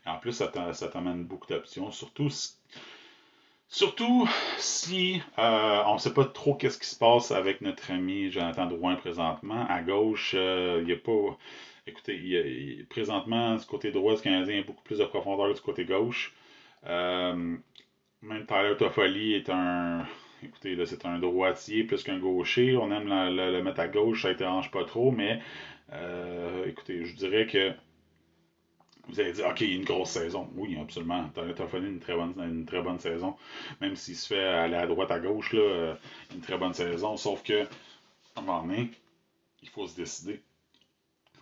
en 0.05 0.17
plus, 0.17 0.31
ça 0.31 0.47
t'amène 0.47 1.25
beaucoup 1.25 1.47
d'options, 1.47 1.91
surtout 1.91 2.29
si, 2.29 2.55
surtout 3.67 4.27
si 4.57 5.21
euh, 5.38 5.84
on 5.86 5.95
ne 5.95 5.99
sait 5.99 6.13
pas 6.13 6.25
trop 6.25 6.55
qu'est-ce 6.55 6.79
qui 6.79 6.88
se 6.88 6.97
passe 6.97 7.31
avec 7.31 7.62
notre 7.62 7.91
ami 7.91 8.31
Jonathan 8.31 8.67
Drouin 8.67 8.95
présentement. 8.95 9.65
À 9.67 9.81
gauche, 9.81 10.34
il 10.34 10.86
n'y 10.86 10.93
a 10.93 10.97
pas. 10.97 11.38
Écoutez, 11.88 12.15
il 12.15 12.86
présentement, 12.88 13.55
du 13.55 13.65
côté 13.65 13.91
droit 13.91 14.15
du 14.15 14.21
Canadien, 14.21 14.53
il 14.53 14.60
y 14.60 14.63
a 14.63 14.65
beaucoup 14.65 14.84
plus 14.84 14.99
de 14.99 15.05
profondeur 15.05 15.49
que 15.49 15.55
du 15.55 15.62
côté 15.62 15.86
gauche. 15.86 16.34
Même 18.21 18.45
Tyler 18.45 18.75
Toffoli 18.77 19.34
est 19.34 19.49
un. 19.49 20.05
Écoutez, 20.43 20.75
là, 20.75 20.86
c'est 20.86 21.05
un 21.05 21.19
droitier 21.19 21.84
plus 21.84 22.03
qu'un 22.03 22.19
gaucher. 22.19 22.77
On 22.77 22.91
aime 22.91 23.07
le, 23.07 23.62
mettre 23.62 23.79
à 23.79 23.88
gauche, 23.88 24.23
ça 24.23 24.29
ne 24.29 24.34
dérange 24.34 24.71
pas 24.71 24.84
trop, 24.86 25.12
mais 25.12 25.41
euh, 25.93 26.65
écoutez, 26.65 27.05
je 27.05 27.15
dirais 27.15 27.47
que 27.47 27.73
Vous 29.07 29.19
allez 29.19 29.34
dire, 29.34 29.47
OK, 29.47 29.62
une 29.62 29.84
grosse 29.84 30.12
saison. 30.12 30.49
Oui, 30.55 30.77
absolument. 30.79 31.29
Tu 31.34 31.39
as, 31.39 31.67
fait 31.67 31.79
une 31.79 31.99
très, 31.99 32.15
bonne, 32.15 32.34
une 32.38 32.65
très 32.65 32.81
bonne 32.81 32.99
saison. 32.99 33.36
Même 33.81 33.95
s'il 33.95 34.15
se 34.15 34.27
fait 34.34 34.43
aller 34.43 34.75
à 34.75 34.88
droite, 34.88 35.12
à 35.12 35.19
gauche, 35.19 35.53
là, 35.53 35.97
une 36.34 36.41
très 36.41 36.57
bonne 36.57 36.73
saison. 36.73 37.17
Sauf 37.17 37.43
que, 37.43 37.63
à 37.63 38.39
un 38.39 38.41
moment 38.41 38.62
donné, 38.63 38.91
il 39.62 39.69
faut 39.69 39.88
se 39.88 39.95
décider. 39.95 40.41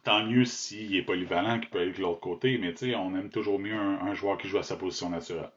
Tant 0.03 0.25
mieux 0.25 0.45
s'il 0.45 0.95
est 0.95 1.03
polyvalent, 1.03 1.59
qu'il 1.59 1.69
peut 1.69 1.79
aller 1.79 1.91
de 1.91 2.01
l'autre 2.01 2.21
côté, 2.21 2.57
mais 2.57 2.73
on 2.95 3.15
aime 3.15 3.29
toujours 3.29 3.59
mieux 3.59 3.75
un, 3.75 4.13
joueur 4.13 4.37
qui 4.37 4.47
joue 4.47 4.57
à 4.57 4.63
sa 4.63 4.77
position 4.77 5.09
naturelle. 5.09 5.51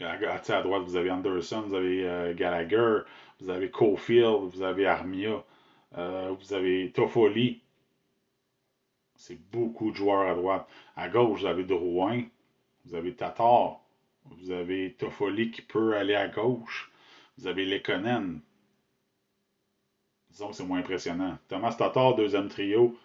À, 0.00 0.62
droite, 0.62 0.84
vous 0.84 0.94
avez 0.94 1.10
Anderson, 1.10 1.62
vous 1.62 1.74
avez 1.74 2.08
euh, 2.08 2.32
Gallagher, 2.32 3.00
vous 3.40 3.50
avez 3.50 3.68
Cofield, 3.68 4.48
vous 4.48 4.62
avez 4.62 4.86
Armia, 4.86 5.44
euh, 5.96 6.32
vous 6.38 6.52
avez 6.52 6.92
Toffoli. 6.92 7.60
C'est 9.16 9.40
beaucoup 9.50 9.90
de 9.90 9.96
joueurs 9.96 10.30
à 10.30 10.36
droite. 10.36 10.68
À 10.94 11.08
gauche, 11.08 11.40
vous 11.40 11.46
avez 11.46 11.64
Drouin, 11.64 12.22
vous 12.84 12.94
avez 12.94 13.12
Tatar, 13.12 13.80
vous 14.26 14.52
avez 14.52 14.92
Toffoli 14.92 15.50
qui 15.50 15.62
peut 15.62 15.96
aller 15.96 16.14
à 16.14 16.28
gauche, 16.28 16.92
vous 17.36 17.48
avez 17.48 17.66
Lekonen, 17.66 18.40
disons 20.30 20.50
que 20.50 20.54
c'est 20.54 20.64
moins 20.64 20.78
impressionnant. 20.78 21.38
Thomas 21.48 21.74
Tatar, 21.74 22.14
deuxième 22.14 22.48
trio, 22.48 22.96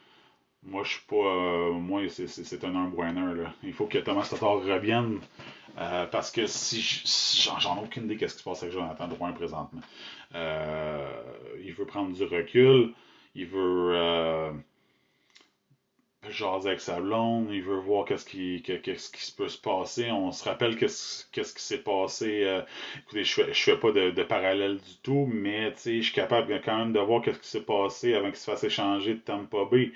moi, 0.66 0.84
je 0.84 0.92
suis 0.92 1.06
pas. 1.08 1.16
Euh, 1.16 1.72
moi, 1.74 2.02
c'est 2.10 2.64
un 2.64 2.70
number 2.70 3.54
Il 3.64 3.74
faut 3.74 3.86
que 3.86 3.98
Thomas 4.00 4.28
Tatar 4.30 4.62
revienne. 4.62 5.20
Euh, 5.80 6.06
parce 6.06 6.30
que 6.32 6.46
si, 6.46 6.82
j'en 7.60 7.78
ai 7.78 7.84
aucune 7.84 8.06
idée 8.06 8.16
qu'est-ce 8.16 8.36
qui 8.36 8.44
se 8.44 8.44
passe 8.44 8.62
avec 8.62 8.74
Jonathan 8.74 9.08
Drouin 9.08 9.32
présentement. 9.32 9.82
Euh, 10.36 11.12
il 11.64 11.74
veut 11.74 11.86
prendre 11.86 12.16
du 12.16 12.24
recul. 12.24 12.94
Il 13.34 13.48
veut 13.48 14.54
jaser 16.30 16.70
avec 16.70 16.82
sa 16.82 17.00
blonde, 17.00 17.50
il 17.52 17.64
veut 17.64 17.78
voir 17.78 18.06
qu'est-ce 18.06 18.26
qui, 18.26 18.62
qu'est-ce 18.62 19.12
qui 19.12 19.32
peut 19.36 19.50
se 19.50 19.58
passer. 19.58 20.12
On 20.12 20.32
se 20.32 20.44
rappelle 20.48 20.78
qu'est-ce, 20.78 21.26
qui 21.32 21.44
s'est 21.62 21.84
passé. 21.84 22.44
Euh, 22.44 22.62
écoutez, 23.00 23.24
je 23.24 23.42
je 23.52 23.64
fais 23.64 23.78
pas 23.78 23.92
de, 23.92 24.12
de 24.12 24.24
parallèle 24.24 24.78
du 24.78 24.96
tout, 25.02 25.30
mais 25.32 25.74
je 25.86 26.02
suis 26.02 26.14
capable 26.14 26.62
quand 26.64 26.78
même 26.78 26.94
de 26.94 27.00
voir 27.00 27.22
qu'est-ce 27.22 27.40
qui 27.40 27.48
s'est 27.48 27.66
passé 27.66 28.14
avant 28.14 28.28
qu'il 28.28 28.38
se 28.38 28.50
fasse 28.50 28.64
échanger 28.64 29.16
de 29.16 29.20
Tampa 29.20 29.66
Bay. 29.70 29.92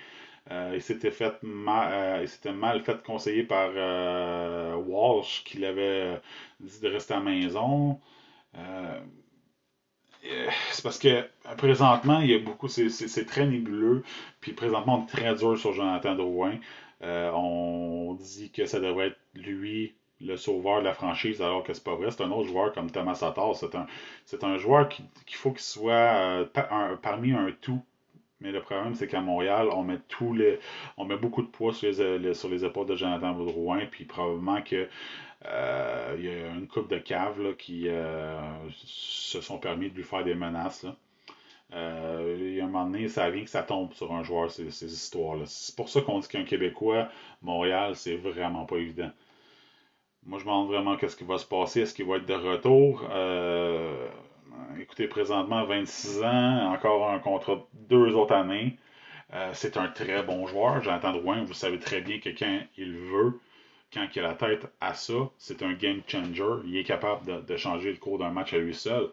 Euh, 0.52 0.72
il 0.76 0.82
s'était 0.82 1.12
fait 1.12 1.42
mal, 1.44 2.22
euh, 2.24 2.28
s'était 2.28 2.54
mal 2.54 2.82
fait 2.82 3.02
conseiller 3.04 3.44
par 3.44 3.72
Walsh 4.88 5.44
qui 5.44 5.58
l'avait 5.60 6.20
dit 6.60 6.80
de 6.80 6.88
rester 6.88 7.14
à 7.14 7.18
la 7.18 7.24
maison. 7.24 8.00
Euh, 10.26 10.50
c'est 10.72 10.84
parce 10.84 11.00
que 11.00 11.28
présentement, 11.58 12.20
il 12.20 12.32
y 12.32 12.36
a 12.36 12.40
beaucoup, 12.40 12.68
c'est 12.68 13.26
très 13.26 13.46
nébuleux. 13.46 14.04
Puis 14.42 14.54
présentement, 14.54 15.00
on 15.00 15.04
est 15.04 15.08
très 15.08 15.36
dur 15.36 15.58
sur 15.58 15.74
Jonathan 15.74 16.16
Drouin. 16.16 16.58
Euh, 17.04 17.32
on 17.32 18.16
dit 18.16 18.52
que 18.52 18.66
ça 18.66 18.80
devrait 18.80 19.08
être 19.08 19.20
lui 19.36 19.96
le 20.20 20.36
sauveur 20.36 20.80
de 20.80 20.86
la 20.86 20.94
franchise, 20.94 21.42
alors 21.42 21.64
que 21.64 21.74
c'est 21.74 21.84
pas 21.84 21.96
vrai. 21.96 22.10
C'est 22.12 22.24
un 22.24 22.32
autre 22.32 22.50
joueur 22.50 22.74
comme 22.74 22.90
Thomas 22.92 23.18
Tatar. 23.20 23.56
C'est 24.26 24.44
un, 24.44 24.58
joueur 24.58 24.90
qu'il 24.90 25.06
faut 25.36 25.52
qu'il 25.52 25.62
soit 25.62 25.94
euh, 25.94 26.46
parmi 27.02 27.34
un 27.34 27.52
tout. 27.62 27.82
Mais 28.40 28.52
le 28.52 28.62
problème, 28.62 28.94
c'est 28.94 29.08
qu'à 29.08 29.22
Montréal, 29.22 29.70
on 29.72 29.84
met 29.84 30.00
on 30.98 31.06
met 31.06 31.18
beaucoup 31.18 31.42
de 31.42 31.48
poids 31.48 31.74
sur 31.74 31.90
les, 31.90 32.34
sur 32.36 32.50
les 32.50 32.64
épaules 32.64 32.86
de 32.86 32.96
Jonathan 32.96 33.34
Drouin, 33.34 33.86
puis 33.90 34.06
probablement 34.06 34.62
que 34.62 34.88
euh, 35.46 36.16
il 36.18 36.26
y 36.26 36.30
a 36.30 36.48
une 36.50 36.68
couple 36.68 36.94
de 36.94 37.00
caves 37.00 37.56
qui 37.58 37.88
euh, 37.88 38.40
se 38.76 39.42
sont 39.42 39.58
permis 39.60 39.90
de 39.90 39.96
lui 39.96 40.04
faire 40.04 40.24
des 40.24 40.36
menaces. 40.36 40.86
Euh, 41.74 42.38
il 42.40 42.56
y 42.56 42.62
a 42.62 42.66
un 42.66 42.68
moment 42.68 42.86
donné, 42.86 43.08
ça 43.08 43.30
vient 43.30 43.44
que 43.44 43.50
ça 43.50 43.64
tombe 43.64 43.94
sur 43.94 44.14
un 44.14 44.24
joueur, 44.24 44.52
ces, 44.52 44.84
histoires-là. 44.84 45.46
C'est 45.48 45.76
pour 45.76 45.90
ça 45.90 46.02
qu'on 46.02 46.20
dit 46.20 46.28
qu'un 46.28 46.44
Québécois, 46.44 47.10
Montréal, 47.42 47.96
c'est 47.96 48.16
vraiment 48.18 48.66
pas 48.66 48.78
évident. 48.78 49.12
Moi, 50.26 50.40
je 50.40 50.46
me 50.46 50.50
demande 50.50 50.68
vraiment 50.68 50.96
qu'est-ce 50.98 51.16
qui 51.16 51.24
va 51.24 51.38
se 51.38 51.46
passer. 51.46 51.82
Est-ce 51.82 51.94
qu'il 51.94 52.06
va 52.06 52.18
être 52.18 52.26
de 52.26 52.34
retour? 52.34 53.04
Écoutez, 54.80 55.08
présentement, 55.08 55.66
26 55.66 56.24
ans, 56.24 56.74
encore 56.74 57.10
un 57.10 57.20
contrat 57.20 57.56
de 57.56 57.96
deux 57.96 58.16
autres 58.16 58.34
années. 58.34 58.78
c'est 59.54 59.78
un 59.78 59.88
très 59.88 60.24
bon 60.24 60.48
joueur. 60.48 60.82
J'entends 60.84 61.12
Drouin, 61.14 61.44
vous 61.44 61.54
savez 61.54 61.80
très 61.80 62.02
bien 62.02 62.20
que 62.20 62.30
quand 62.30 62.62
il 62.78 62.94
veut, 62.94 63.40
quand 63.94 64.08
il 64.16 64.20
a 64.20 64.30
la 64.30 64.34
tête 64.36 64.68
à 64.82 64.94
ça, 64.94 65.32
c'est 65.38 65.64
un 65.64 65.74
game 65.74 66.02
changer. 66.08 66.62
Il 66.66 66.78
est 66.78 66.84
capable 66.84 67.46
de, 67.46 67.58
changer 67.58 67.92
le 67.92 67.98
cours 67.98 68.20
d'un 68.20 68.32
match 68.32 68.54
à 68.54 68.58
lui 68.58 68.76
seul. 68.76 69.10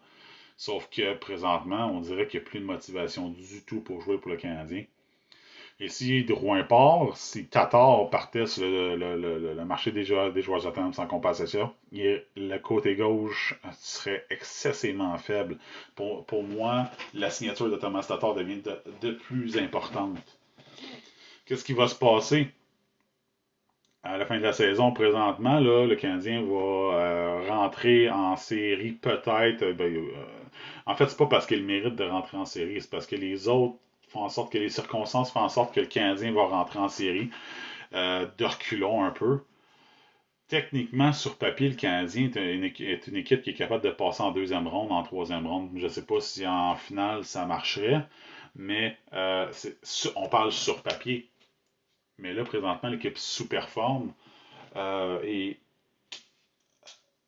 Sauf 0.57 0.89
que 0.91 1.15
présentement, 1.15 1.87
on 1.87 2.01
dirait 2.01 2.29
qu'il 2.29 2.41
n'y 2.41 2.47
a 2.47 2.49
plus 2.49 2.61
de 2.61 2.65
motivation 2.65 3.29
du 3.31 3.63
tout 3.65 3.81
pour 3.81 4.01
jouer 4.01 4.19
pour 4.19 4.31
le 4.31 4.37
Canadien. 4.37 4.85
Et 5.81 5.89
si 5.89 6.25
Drouin 6.25 6.63
part, 6.63 7.17
si 7.17 7.47
Tatar 7.47 8.09
partait 8.09 8.47
sur 8.47 8.65
le, 8.65 9.65
marché 9.65 9.91
des 9.91 10.05
joueurs, 10.05 10.33
des 10.33 10.41
joueurs 10.41 10.63
sans 10.63 11.07
compensation, 11.07 11.73
le 11.93 12.59
côté 12.59 12.95
gauche 12.95 13.59
serait 13.73 14.25
excessivement 14.31 15.19
faible. 15.19 15.59
Pour, 15.97 16.45
moi, 16.45 16.91
la 17.13 17.31
signature 17.31 17.71
de 17.71 17.77
Thomas 17.77 18.05
Tatar 18.05 18.35
devient 18.35 18.63
de, 18.63 18.79
de 19.01 19.13
plus 19.13 19.59
importante. 19.59 20.19
Qu'est-ce 21.47 21.65
qui 21.65 21.73
va 21.73 21.89
se 21.89 21.97
passer? 21.97 22.49
à 24.05 24.19
la 24.19 24.27
fin 24.27 24.37
de 24.37 24.43
la 24.43 24.53
saison, 24.53 24.93
présentement, 24.93 25.59
là, 25.61 25.87
le 25.87 25.97
Canadien 25.97 26.43
va 26.43 26.55
euh, 26.55 27.49
rentrer 27.49 28.11
en 28.11 28.37
série 28.37 28.93
peut-être. 28.93 29.73
Ben, 29.73 29.97
euh, 29.97 30.03
en 30.85 30.95
fait, 30.95 31.09
c'est 31.09 31.17
pas 31.17 31.27
parce 31.27 31.47
qu'il 31.47 31.65
mérite 31.65 31.97
de 31.97 32.05
rentrer 32.05 32.37
en 32.37 32.45
série, 32.45 32.81
c'est 32.83 32.91
parce 32.91 33.07
que 33.07 33.17
les 33.17 33.49
autres 33.49 33.77
font 34.15 34.25
en 34.25 34.29
sorte 34.29 34.53
que 34.53 34.59
les 34.59 34.71
circonstances 34.71 35.33
font 35.33 35.41
en 35.41 35.49
sorte 35.49 35.75
que 35.75 35.81
le 35.81 35.87
Canadien 35.87 36.33
va 36.33 36.47
rentrer 36.47 36.79
en 36.79 36.89
série. 36.89 37.31
de 37.93 38.45
reculons 38.45 39.05
un 39.05 39.11
peu. 39.11 39.41
Techniquement, 40.49 41.13
sur 41.13 41.37
papier, 41.39 41.69
le 41.69 41.75
Canadien 41.75 42.31
est 42.35 42.55
une, 42.55 42.65
est 42.65 43.07
une, 43.07 43.17
équipe 43.17 43.43
qui 43.43 43.51
est 43.51 43.55
capable 43.55 43.85
de 43.85 43.91
passer 43.91 44.23
en 44.23 44.31
deuxième 44.31 44.69
ronde, 44.69 44.93
en 44.93 45.03
troisième 45.03 45.47
ronde. 45.47 45.71
Je 45.77 45.85
ne 45.85 45.89
sais 45.89 46.05
pas 46.07 46.21
si 46.21 46.47
en 46.47 46.77
finale 46.77 47.25
ça 47.25 47.47
marcherait, 47.47 48.07
mais 48.57 48.99
on 49.13 50.29
parle 50.29 50.53
sur 50.53 50.83
papier 50.83 51.31
mais 52.19 52.33
là, 52.33 52.45
présentement, 52.45 52.89
l'équipe 52.89 53.19
sous-performe 53.19 54.13
euh, 54.77 55.21
et 55.25 55.59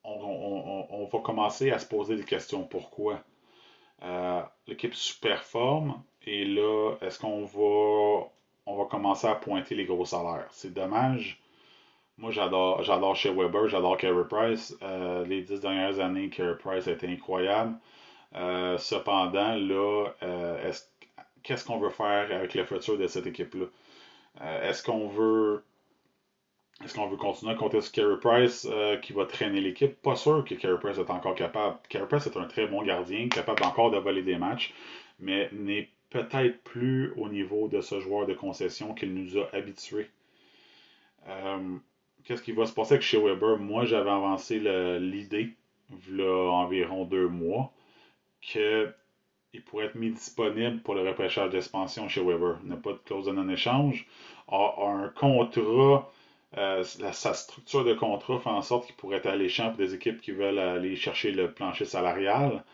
on, 0.05 1.09
va 1.13 1.19
commencer 1.21 1.71
à 1.73 1.79
se 1.79 1.87
poser 1.87 2.17
des 2.17 2.25
questions. 2.25 2.65
Pourquoi? 2.65 3.25
Euh, 4.03 4.43
l'équipe 4.67 4.95
sous-performe 4.95 6.03
et 6.27 6.45
là, 6.45 6.95
est-ce 7.03 7.19
qu'on 7.19 7.45
va, 7.45 8.29
on 8.67 8.77
va 8.77 8.85
commencer 8.87 9.27
à 9.27 9.35
pointer 9.35 9.75
les 9.75 9.85
gros 9.85 10.05
salaires? 10.05 10.49
C'est 10.51 10.75
dommage. 10.75 11.41
Moi, 12.19 12.31
j'adore, 12.31 12.83
j'adore 12.83 13.15
chez 13.17 13.31
Weber, 13.33 13.69
j'adore 13.69 13.97
Carey 13.99 14.25
Price. 14.29 14.77
Euh, 14.83 15.25
les 15.27 15.43
dix 15.43 15.61
dernières 15.61 16.01
années, 16.01 16.31
Carey 16.31 16.57
Price 16.59 16.89
a 16.89 16.93
été 16.93 17.09
incroyable. 17.09 17.77
cependant, 18.79 19.55
là, 19.55 20.09
qu'est-ce 21.47 21.65
qu'on 21.65 21.79
veut 21.79 21.91
faire 21.91 22.31
avec 22.33 22.55
le 22.55 22.65
futur 22.65 22.99
de 22.99 23.07
cette 23.07 23.27
équipe-là? 23.27 23.67
Euh, 24.43 24.69
est-ce 24.69 24.83
qu'on 24.83 25.09
veut 25.09 25.65
est-ce 26.85 26.95
qu'on 26.95 27.07
veut 27.07 27.17
continuer 27.17 27.53
à 27.53 27.55
compter 27.55 27.81
sur 27.81 27.93
Carey 27.93 28.17
Price 28.21 28.69
euh, 28.71 28.99
qui 28.99 29.15
va 29.15 29.25
traîner 29.25 29.63
l'équipe? 29.63 29.95
Pas 30.03 30.15
sûr 30.15 30.45
que 30.45 30.55
Carey 30.55 30.79
Price 30.79 30.99
est 30.99 31.09
encore 31.09 31.35
capable. 31.35 31.79
Carey 31.89 32.07
Price 32.07 32.27
est 32.27 32.37
un 32.37 32.45
très 32.45 32.67
bon 32.67 32.83
gardien, 32.83 33.29
capable 33.31 33.63
encore 33.63 33.91
de 33.91 33.97
voler 33.97 34.23
des 34.23 34.37
matchs, 34.37 34.75
mais 35.19 35.49
n'est 35.53 35.89
peut-être 36.17 36.63
plus 36.63 37.13
au 37.17 37.29
niveau 37.29 37.69
de 37.69 37.81
ce 37.81 38.01
joueur 38.01 38.27
de 38.27 38.35
concession 38.35 38.95
qu'il 38.95 39.15
nous 39.15 39.39
a 39.39 39.49
habitués. 39.55 40.09
Euh, 41.29 41.77
qu'est-ce 42.25 42.43
qui 42.43 42.53
va 42.53 42.67
se 42.67 42.73
passer 42.73 42.95
avec 42.95 43.03
chez 43.03 43.19
Weber? 43.19 43.59
Moi, 43.59 43.85
j'avais 43.85 44.11
avancé 44.11 44.59
l'idée, 44.99 45.55
il 46.09 46.17
y 46.17 46.23
a 46.23 46.33
environ 46.33 47.05
deux 47.05 47.29
mois, 47.29 47.73
que 48.41 48.93
il 49.53 49.63
pourrait 49.63 49.87
être 49.87 49.95
mis 49.95 50.11
disponible 50.11 50.81
pour 50.83 50.95
le 50.95 51.09
repêchage 51.09 51.51
d'expansion 51.51 52.09
chez 52.09 52.23
Weber. 52.23 52.59
Il 52.63 52.69
n'a 52.69 52.77
pas 52.77 52.93
de 52.93 52.99
clause 52.99 53.27
de 53.27 53.33
non-échange. 53.33 54.07
A 54.49 54.75
un 54.87 55.09
contrat, 55.09 56.11
euh, 56.59 56.83
sa 56.85 57.35
structure 57.35 57.85
de 57.85 57.95
contrat 57.95 58.39
fait 58.39 58.51
en 58.51 58.63
sorte 58.63 58.87
qu'il 58.87 58.95
pourrait 58.97 59.17
être 59.19 59.27
alléchant 59.27 59.69
pour 59.69 59.79
des 59.79 59.95
équipes 59.95 60.21
qui 60.21 60.33
veulent 60.33 60.59
aller 60.59 60.95
chercher 60.97 61.33
le 61.33 61.53
plancher 61.53 61.87
salarial. 61.87 62.65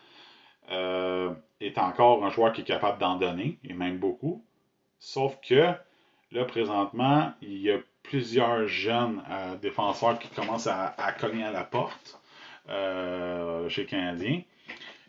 Euh, 0.70 1.30
est 1.62 1.78
encore 1.78 2.24
un 2.24 2.30
joueur 2.30 2.52
qui 2.52 2.62
est 2.62 2.64
capable 2.64 2.98
d'en 2.98 3.16
donner, 3.16 3.58
et 3.64 3.72
même 3.72 3.98
beaucoup. 3.98 4.44
Sauf 4.98 5.36
que 5.46 5.72
là, 6.32 6.44
présentement, 6.46 7.32
il 7.42 7.58
y 7.58 7.70
a 7.70 7.78
plusieurs 8.02 8.66
jeunes 8.66 9.22
euh, 9.30 9.56
défenseurs 9.56 10.18
qui 10.18 10.28
commencent 10.28 10.66
à, 10.66 10.94
cogner 11.18 11.44
à 11.44 11.52
la 11.52 11.64
porte 11.64 12.20
chez 13.68 13.86
Canadien. 13.86 14.42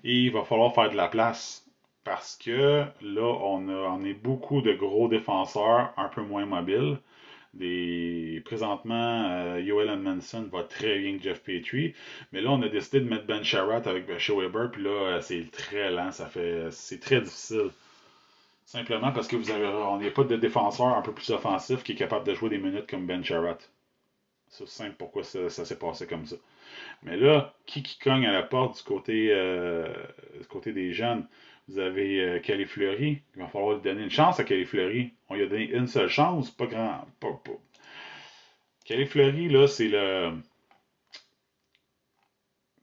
Et 0.04 0.14
il 0.14 0.32
va 0.32 0.44
falloir 0.44 0.74
faire 0.74 0.90
de 0.90 0.96
la 0.96 1.08
place 1.08 1.64
parce 2.04 2.36
que 2.36 2.86
là, 3.02 3.38
on, 3.44 3.70
a, 3.70 3.74
on 3.74 4.04
est 4.04 4.14
beaucoup 4.14 4.62
de 4.62 4.74
gros 4.74 5.08
défenseurs 5.08 5.94
un 5.98 6.10
peu 6.10 6.22
moins 6.22 6.46
mobiles. 6.46 6.98
Des, 7.54 8.42
présentement, 8.46 9.30
euh, 9.30 9.62
Yoel 9.62 9.90
Edmondson 9.90 10.50
va 10.52 10.64
très 10.64 10.98
bien 11.00 11.18
que 11.18 11.24
Jeff 11.24 11.44
Petrie. 11.44 11.94
Mais 12.32 12.42
là, 12.42 12.52
on 12.52 12.62
a 12.64 12.70
décidé 12.70 13.00
de 13.00 13.10
mettre 13.10 13.26
Ben 13.28 13.44
Sherratt 13.44 13.86
avec 13.86 14.08
Weber. 14.08 14.72
Puis 14.72 14.84
là, 14.84 14.90
euh, 14.90 15.22
c'est 15.22 15.52
très 15.52 15.92
lent. 15.92 16.12
Ça 16.12 16.26
fait, 16.28 16.72
c'est 16.72 17.00
très 17.00 17.22
difficile. 17.22 17.70
Simplement 18.66 19.12
parce 19.12 19.28
que 19.28 19.36
vous 19.36 19.52
avez, 19.52 19.68
on 19.68 20.00
n'y 20.00 20.08
a 20.08 20.12
pas 20.12 20.24
de 20.24 20.36
défenseur 20.36 20.88
un 20.88 21.02
peu 21.02 21.12
plus 21.12 21.30
offensif 21.30 21.84
qui 21.84 21.92
est 21.92 21.96
capable 21.96 22.26
de 22.26 22.34
jouer 22.34 22.50
des 22.50 22.58
minutes 22.58 22.90
comme 22.90 23.06
Ben 23.06 23.24
Sherratt. 23.24 23.70
C'est 24.48 24.68
simple 24.68 24.96
pourquoi 24.98 25.24
ça, 25.24 25.50
s'est 25.50 25.80
passé 25.80 26.08
comme 26.08 26.26
ça. 26.26 26.36
Mais 27.04 27.18
là, 27.18 27.54
qui 27.66 27.84
qui 27.84 28.00
cogne 28.00 28.26
à 28.26 28.32
la 28.32 28.44
porte 28.44 28.78
du 28.78 28.84
côté, 28.84 29.30
euh, 29.32 29.92
du 30.40 30.48
côté 30.48 30.74
des 30.74 30.94
jeunes? 30.94 31.28
Vous 31.68 31.80
avez 31.80 32.22
euh, 32.22 32.40
Kelly 32.40 32.66
Fleury. 32.66 33.22
Il 33.36 33.42
va 33.42 33.48
falloir 33.48 33.76
lui 33.76 33.82
donner 33.82 34.04
une 34.04 34.12
chance 34.12 34.40
à 34.40 34.44
Kelly 34.44 34.66
Fleury. 34.66 35.14
On 35.30 35.36
lui 35.36 35.44
a 35.44 35.48
donné 35.48 35.70
une 35.72 35.88
seule 35.88 36.10
chance, 36.10 36.52
pas 36.52 36.66
grand. 36.66 37.08
Pas. 37.20 37.42
Kelly 38.86 39.06
Fleury, 39.06 39.48
là, 39.50 39.68
c'est 39.68 39.88
le. 39.88 40.34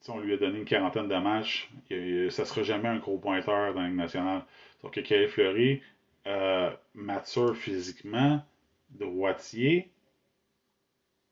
on 0.08 0.18
lui 0.18 0.32
a 0.32 0.36
donné 0.38 0.58
une 0.58 0.64
quarantaine 0.64 1.08
de 1.08 1.16
matchs. 1.16 1.70
ça 1.90 2.42
ne 2.42 2.46
sera 2.46 2.62
jamais 2.62 2.88
un 2.88 2.98
gros 2.98 3.18
pointeur 3.18 3.74
dans 3.74 3.82
la 3.82 3.88
Ligue 3.88 3.98
nationale. 3.98 4.44
Donc, 4.82 5.00
Kelly 5.02 5.28
Fleury, 5.28 5.82
euh, 6.26 6.70
mature 6.94 7.56
physiquement, 7.56 8.42
droitier, 8.90 9.90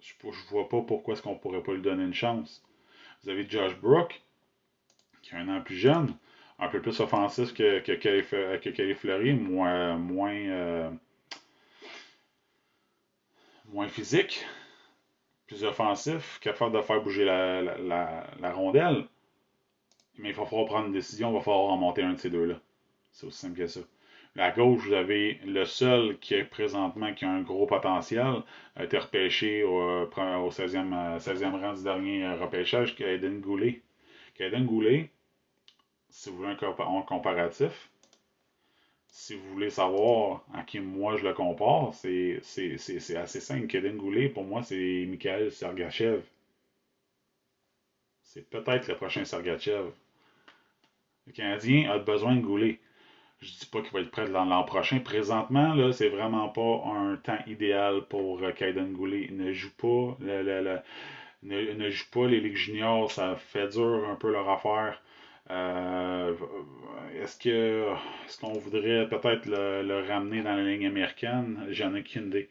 je 0.00 0.12
ne 0.26 0.32
vois 0.50 0.68
pas 0.68 0.80
pourquoi 0.82 1.14
est-ce 1.14 1.22
qu'on 1.22 1.34
ne 1.34 1.38
pourrait 1.38 1.62
pas 1.62 1.72
lui 1.72 1.82
donner 1.82 2.04
une 2.04 2.14
chance. 2.14 2.62
Vous 3.22 3.30
avez 3.30 3.48
Josh 3.48 3.76
Brook, 3.80 4.22
qui 5.22 5.34
est 5.34 5.38
un 5.38 5.48
an 5.48 5.60
plus 5.60 5.76
jeune, 5.76 6.14
un 6.58 6.68
peu 6.68 6.80
plus 6.80 7.00
offensif 7.00 7.54
que, 7.54 7.80
que, 7.80 7.92
Kelly, 7.92 8.94
Fleury, 8.94 9.32
moins, 9.34 9.96
moins, 9.96 10.34
euh, 10.34 10.90
moins 13.66 13.88
physique, 13.88 14.44
plus 15.46 15.64
offensif, 15.64 16.38
capable 16.40 16.76
de 16.76 16.82
faire 16.82 17.02
bouger 17.02 17.24
la, 17.24 17.62
la, 17.62 18.52
rondelle. 18.52 19.06
Mais 20.18 20.30
il 20.30 20.34
va 20.34 20.44
falloir 20.44 20.66
prendre 20.66 20.86
une 20.86 20.92
décision, 20.92 21.30
il 21.30 21.34
va 21.34 21.40
falloir 21.40 21.72
remonter 21.72 22.02
un 22.02 22.14
de 22.14 22.18
ces 22.18 22.30
deux-là. 22.30 22.56
C'est 23.12 23.26
aussi 23.26 23.38
simple 23.38 23.58
que 23.58 23.66
ça. 23.66 23.80
À 24.36 24.50
gauche, 24.52 24.82
vous 24.86 24.92
avez 24.92 25.40
le 25.46 25.64
seul 25.64 26.18
qui 26.18 26.34
est 26.34 26.44
présentement 26.44 27.12
qui 27.14 27.24
a 27.24 27.30
un 27.30 27.42
gros 27.42 27.66
potentiel, 27.66 28.42
a 28.76 28.84
été 28.84 28.98
repêché 28.98 29.64
au, 29.64 29.80
euh, 29.80 30.36
au 30.36 30.50
16e, 30.50 31.18
16e, 31.18 31.60
rang 31.60 31.72
du 31.74 31.82
dernier 31.82 32.24
euh, 32.24 32.36
repêchage, 32.36 32.94
qui 32.94 33.02
est 33.02 33.14
Aiden 33.14 33.40
Goulet. 33.40 33.82
Goulet, 34.38 35.10
si 36.10 36.30
vous 36.30 36.36
voulez 36.36 36.50
un, 36.50 37.02
comparatif, 37.02 37.90
si 39.08 39.36
vous 39.36 39.48
voulez 39.52 39.70
savoir 39.70 40.44
à 40.54 40.62
qui 40.62 40.80
moi 40.80 41.16
je 41.16 41.24
le 41.24 41.34
compare, 41.34 41.94
c'est 41.94 42.40
assez 43.16 43.40
simple. 43.40 43.66
Kaden 43.66 43.96
Goulet, 43.96 44.28
pour 44.28 44.44
moi, 44.44 44.62
c'est 44.62 45.06
Mikhail 45.08 45.50
Sergachev. 45.50 46.22
C'est 48.22 48.48
peut-être 48.48 48.88
le 48.88 48.96
prochain 48.96 49.24
Sergachev. 49.24 49.90
Le 51.26 51.32
Canadien 51.32 51.90
a 51.90 51.98
besoin 51.98 52.36
de 52.36 52.40
Goulet. 52.40 52.80
Je 53.40 53.50
dis 53.52 53.66
pas 53.66 53.82
qu'il 53.82 53.92
va 53.92 54.00
être 54.00 54.10
prêt 54.10 54.26
l'an 54.26 54.64
prochain. 54.64 54.98
Présentement, 54.98 55.74
là, 55.74 55.92
c'est 55.92 56.08
vraiment 56.08 56.48
pas 56.48 56.82
un 56.86 57.16
temps 57.16 57.38
idéal 57.46 58.06
pour 58.08 58.42
euh, 58.42 58.50
Kaiden 58.50 58.92
Goulet. 58.92 59.26
Il 59.28 59.36
ne 59.36 59.52
joue 59.52 59.72
pas. 59.76 60.16
ne, 61.42 61.90
joue 61.90 62.10
pas 62.10 62.26
les 62.26 62.40
ligues 62.40 62.56
juniors. 62.56 63.12
Ça 63.12 63.36
fait 63.36 63.68
dur 63.68 64.08
un 64.08 64.16
peu 64.16 64.32
leur 64.32 64.48
affaire. 64.48 65.00
Euh, 65.50 66.34
est-ce 67.14 67.38
que 67.38 67.86
est-ce 68.26 68.38
qu'on 68.40 68.52
voudrait 68.52 69.08
peut-être 69.08 69.46
le, 69.46 70.06
ramener 70.06 70.42
dans 70.42 70.54
la 70.54 70.62
ligne 70.62 70.86
américaine? 70.86 71.66
J'en 71.70 71.94
ai 71.94 72.02
qu'une 72.02 72.26
idée. 72.28 72.48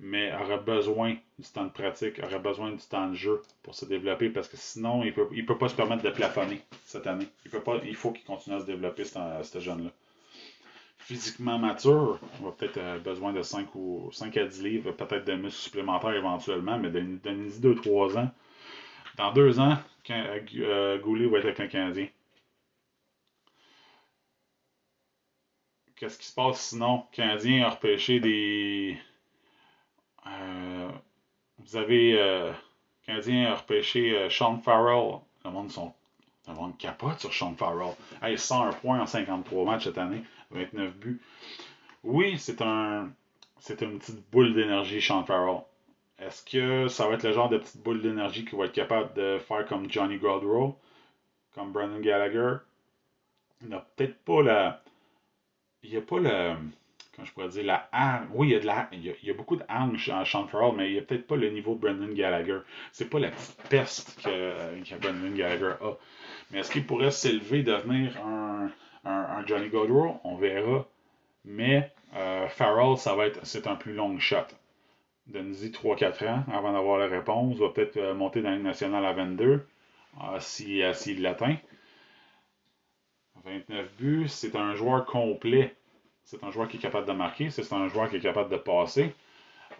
Mais 0.00 0.32
aurait 0.32 0.58
besoin 0.58 1.16
du 1.38 1.48
temps 1.52 1.64
de 1.64 1.70
pratique, 1.72 2.20
aurait 2.22 2.38
besoin 2.38 2.70
du 2.70 2.78
temps 2.78 3.08
de 3.08 3.14
jeu 3.14 3.42
pour 3.64 3.74
se 3.74 3.84
développer 3.84 4.30
parce 4.30 4.48
que 4.48 4.56
sinon, 4.56 5.02
il 5.02 5.08
ne 5.08 5.12
peut, 5.12 5.28
il 5.32 5.44
peut 5.44 5.58
pas 5.58 5.68
se 5.68 5.74
permettre 5.74 6.04
de 6.04 6.10
plafonner 6.10 6.60
cette 6.84 7.08
année. 7.08 7.26
Il, 7.44 7.50
peut 7.50 7.62
pas, 7.62 7.80
il 7.84 7.96
faut 7.96 8.12
qu'il 8.12 8.24
continue 8.24 8.54
à 8.56 8.60
se 8.60 8.66
développer, 8.66 9.04
ce 9.04 9.58
jeune-là 9.58 9.90
physiquement 11.08 11.58
mature, 11.58 12.18
on 12.38 12.44
va 12.44 12.52
peut-être 12.52 12.76
avoir 12.76 12.96
euh, 12.96 12.98
besoin 12.98 13.32
de 13.32 13.40
5, 13.40 13.74
ou, 13.74 14.10
5 14.12 14.36
à 14.36 14.44
10 14.44 14.62
livres, 14.62 14.92
peut-être 14.92 15.24
de 15.24 15.32
muscles 15.32 15.62
supplémentaires 15.62 16.12
éventuellement, 16.12 16.78
mais 16.78 16.90
donnez-y 16.90 17.60
2-3 17.60 18.18
ans. 18.18 18.30
Dans 19.16 19.32
2 19.32 19.58
ans, 19.58 19.78
euh, 20.10 20.40
euh, 20.58 20.98
Goulet 20.98 21.26
va 21.26 21.38
être 21.38 21.46
avec 21.46 21.60
un 21.60 21.66
Canadien. 21.66 22.08
Qu'est-ce 25.98 26.18
qui 26.18 26.26
se 26.26 26.34
passe? 26.34 26.60
Sinon? 26.60 27.04
Canadien 27.12 27.66
a 27.66 27.70
repêché 27.70 28.20
des. 28.20 28.98
vous 31.58 31.76
avez. 31.76 32.12
le 32.12 32.52
Canadien 33.04 33.52
a 33.52 33.54
repêché 33.56 34.28
Sean 34.30 34.58
Farrell. 34.58 35.20
Le 35.44 35.50
monde, 35.50 35.70
sont, 35.70 35.92
le 36.46 36.54
monde 36.54 36.76
capote 36.78 37.18
sur 37.20 37.32
Sean 37.32 37.54
Farrell. 37.54 37.94
Il 38.22 38.38
101 38.38 38.72
points 38.74 39.00
en 39.00 39.06
53 39.06 39.64
matchs 39.64 39.84
cette 39.84 39.98
année. 39.98 40.22
29 40.50 40.94
buts. 40.96 41.20
Oui, 42.04 42.38
c'est 42.38 42.62
un 42.62 43.10
c'est 43.60 43.82
une 43.82 43.98
petite 43.98 44.30
boule 44.30 44.54
d'énergie, 44.54 45.00
Sean 45.00 45.24
Farrell. 45.24 45.62
Est-ce 46.18 46.44
que 46.44 46.88
ça 46.88 47.06
va 47.06 47.14
être 47.14 47.24
le 47.24 47.32
genre 47.32 47.48
de 47.48 47.58
petite 47.58 47.82
boule 47.82 48.02
d'énergie 48.02 48.44
qui 48.44 48.56
va 48.56 48.64
être 48.64 48.72
capable 48.72 49.14
de 49.14 49.38
faire 49.38 49.66
comme 49.66 49.90
Johnny 49.90 50.18
Gaudreau, 50.18 50.78
comme 51.54 51.72
Brandon 51.72 52.00
Gallagher? 52.00 52.56
Il 53.62 53.68
n'a 53.68 53.80
peut-être 53.96 54.18
pas 54.24 54.42
la. 54.42 54.82
Il 55.82 55.90
n'y 55.90 55.96
a 55.96 56.00
pas 56.00 56.18
le. 56.18 56.54
Comment 57.14 57.26
je 57.26 57.32
pourrais 57.32 57.48
dire 57.48 57.64
la 57.64 58.26
Oui, 58.32 58.48
il 58.48 58.52
y 58.52 58.56
a, 58.56 58.60
de 58.60 58.66
la... 58.66 58.88
il 58.92 59.04
y 59.04 59.30
a, 59.30 59.34
beaucoup 59.34 59.56
de 59.56 59.64
hanche 59.68 60.08
en 60.08 60.24
Sean 60.24 60.46
Farrell, 60.46 60.74
mais 60.76 60.88
il 60.88 60.92
n'y 60.92 60.98
a 60.98 61.02
peut-être 61.02 61.26
pas 61.26 61.36
le 61.36 61.50
niveau 61.50 61.74
de 61.74 61.80
Brandon 61.80 62.12
Gallagher. 62.12 62.60
C'est 62.92 63.10
pas 63.10 63.18
la 63.18 63.30
petite 63.30 63.62
peste 63.68 64.22
que, 64.22 64.80
que 64.82 64.94
Brandon 65.00 65.34
Gallagher 65.34 65.74
a. 65.80 65.96
Mais 66.50 66.60
est-ce 66.60 66.70
qu'il 66.70 66.86
pourrait 66.86 67.10
s'élever, 67.10 67.62
devenir 67.64 68.16
un 68.24 68.70
un, 69.08 69.44
Johnny 69.46 69.68
Gaudreau, 69.68 70.20
on 70.24 70.36
verra. 70.36 70.86
Mais 71.44 71.90
euh, 72.14 72.48
Farrell, 72.48 72.96
ça 72.98 73.14
va 73.14 73.26
être, 73.26 73.44
c'est 73.46 73.66
un 73.66 73.76
plus 73.76 73.94
long 73.94 74.18
shot. 74.18 74.46
Donnez-y 75.26 75.70
3-4 75.70 76.28
ans 76.28 76.44
avant 76.52 76.72
d'avoir 76.72 76.98
la 76.98 77.06
réponse. 77.06 77.54
Il 77.56 77.60
va 77.60 77.70
peut-être 77.70 77.96
euh, 77.96 78.14
monter 78.14 78.42
dans 78.42 78.50
la 78.50 78.58
nationale 78.58 79.04
à 79.04 79.12
22 79.12 79.44
euh, 79.44 80.40
s'il 80.40 80.94
si, 80.94 81.14
l'atteint. 81.16 81.56
29 83.44 83.92
buts, 83.98 84.28
c'est 84.28 84.56
un 84.56 84.74
joueur 84.74 85.04
complet. 85.04 85.74
C'est 86.24 86.42
un 86.44 86.50
joueur 86.50 86.68
qui 86.68 86.76
est 86.76 86.80
capable 86.80 87.06
de 87.06 87.12
marquer, 87.12 87.50
c'est 87.50 87.72
un 87.72 87.88
joueur 87.88 88.10
qui 88.10 88.16
est 88.16 88.20
capable 88.20 88.50
de 88.50 88.58
passer. 88.58 89.14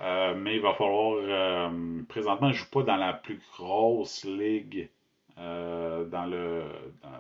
mais 0.01 0.57
il 0.57 0.63
va 0.63 0.73
falloir. 0.75 1.71
présentement, 2.09 2.49
il 2.49 2.53
ne 2.53 2.57
joue 2.57 2.71
pas 2.71 2.83
dans 2.83 2.97
la 2.97 3.13
plus 3.13 3.39
grosse 3.53 4.25
ligue 4.25 4.89
dans, 5.37 6.27
le, 6.27 6.65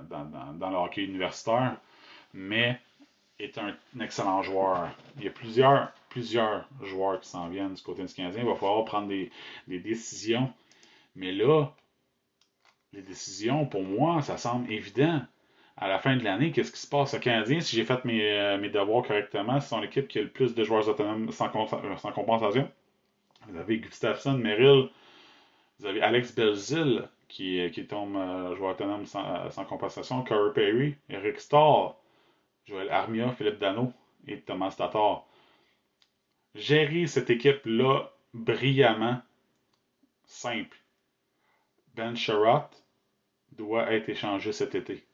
dans, 0.08 0.70
le 0.70 0.76
hockey 0.76 1.04
universitaire 1.04 1.76
mais 2.34 2.80
est 3.38 3.58
un, 3.58 3.76
excellent 4.00 4.42
joueur. 4.42 4.90
Il 5.16 5.24
y 5.24 5.28
a 5.28 5.30
plusieurs, 5.30 5.92
plusieurs 6.08 6.68
joueurs 6.82 7.20
qui 7.20 7.28
s'en 7.28 7.48
viennent 7.48 7.74
du 7.74 7.82
côté 7.82 8.04
du 8.04 8.12
Canadien. 8.12 8.42
Il 8.42 8.48
va 8.48 8.54
falloir 8.54 8.84
prendre 8.84 9.08
des, 9.08 9.30
décisions. 9.66 10.52
Mais 11.14 11.32
là, 11.32 11.66
les 12.92 13.02
décisions, 13.02 13.66
pour 13.66 13.82
moi, 13.82 14.22
ça 14.22 14.36
semble 14.36 14.70
évident. 14.72 15.22
À 15.80 15.86
la 15.86 16.00
fin 16.00 16.16
de 16.16 16.24
l'année, 16.24 16.50
qu'est-ce 16.50 16.72
qui 16.72 16.80
se 16.80 16.88
passe 16.88 17.14
au 17.14 17.20
Canadien? 17.20 17.60
Si 17.60 17.76
j'ai 17.76 17.84
fait 17.84 18.04
mes, 18.04 18.32
euh, 18.32 18.68
devoirs 18.68 19.06
correctement, 19.06 19.60
c'est 19.60 19.80
l'équipe 19.80 20.08
qui 20.08 20.18
a 20.18 20.22
le 20.22 20.28
plus 20.28 20.52
de 20.54 20.64
joueurs 20.64 20.88
autonomes 20.88 21.30
sans, 21.30 21.46
euh, 21.54 21.96
sans 21.96 22.10
compensation. 22.10 22.68
Vous 23.46 23.56
avez 23.56 23.78
Gustafsson, 23.78 24.38
Merrill, 24.38 24.90
vous 25.78 25.86
avez 25.86 26.02
Alex 26.02 26.34
Belzil 26.34 27.08
qui, 27.28 27.70
qui 27.70 27.86
tombe 27.86 28.16
euh, 28.16 28.56
joueur 28.56 28.72
autonome 28.72 29.06
sans, 29.06 29.64
compensation, 29.68 30.22
Curry 30.24 30.52
Perry, 30.52 30.96
Eric 31.08 31.38
Starr, 31.38 31.94
Joël 32.66 32.90
Armia, 32.90 33.30
Philippe 33.32 33.58
Dano 33.58 33.92
et 34.26 34.40
Thomas 34.40 34.74
Tatar. 34.76 35.26
Gérer 36.56 37.06
cette 37.06 37.30
équipe-là 37.30 38.10
brillamment, 38.34 39.22
simple. 40.24 40.76
Ben 41.94 42.16
Sherratt 42.16 42.70
doit 43.52 43.92
être 43.92 44.08
échangé 44.08 44.52
cet 44.52 44.74
été. 44.74 45.07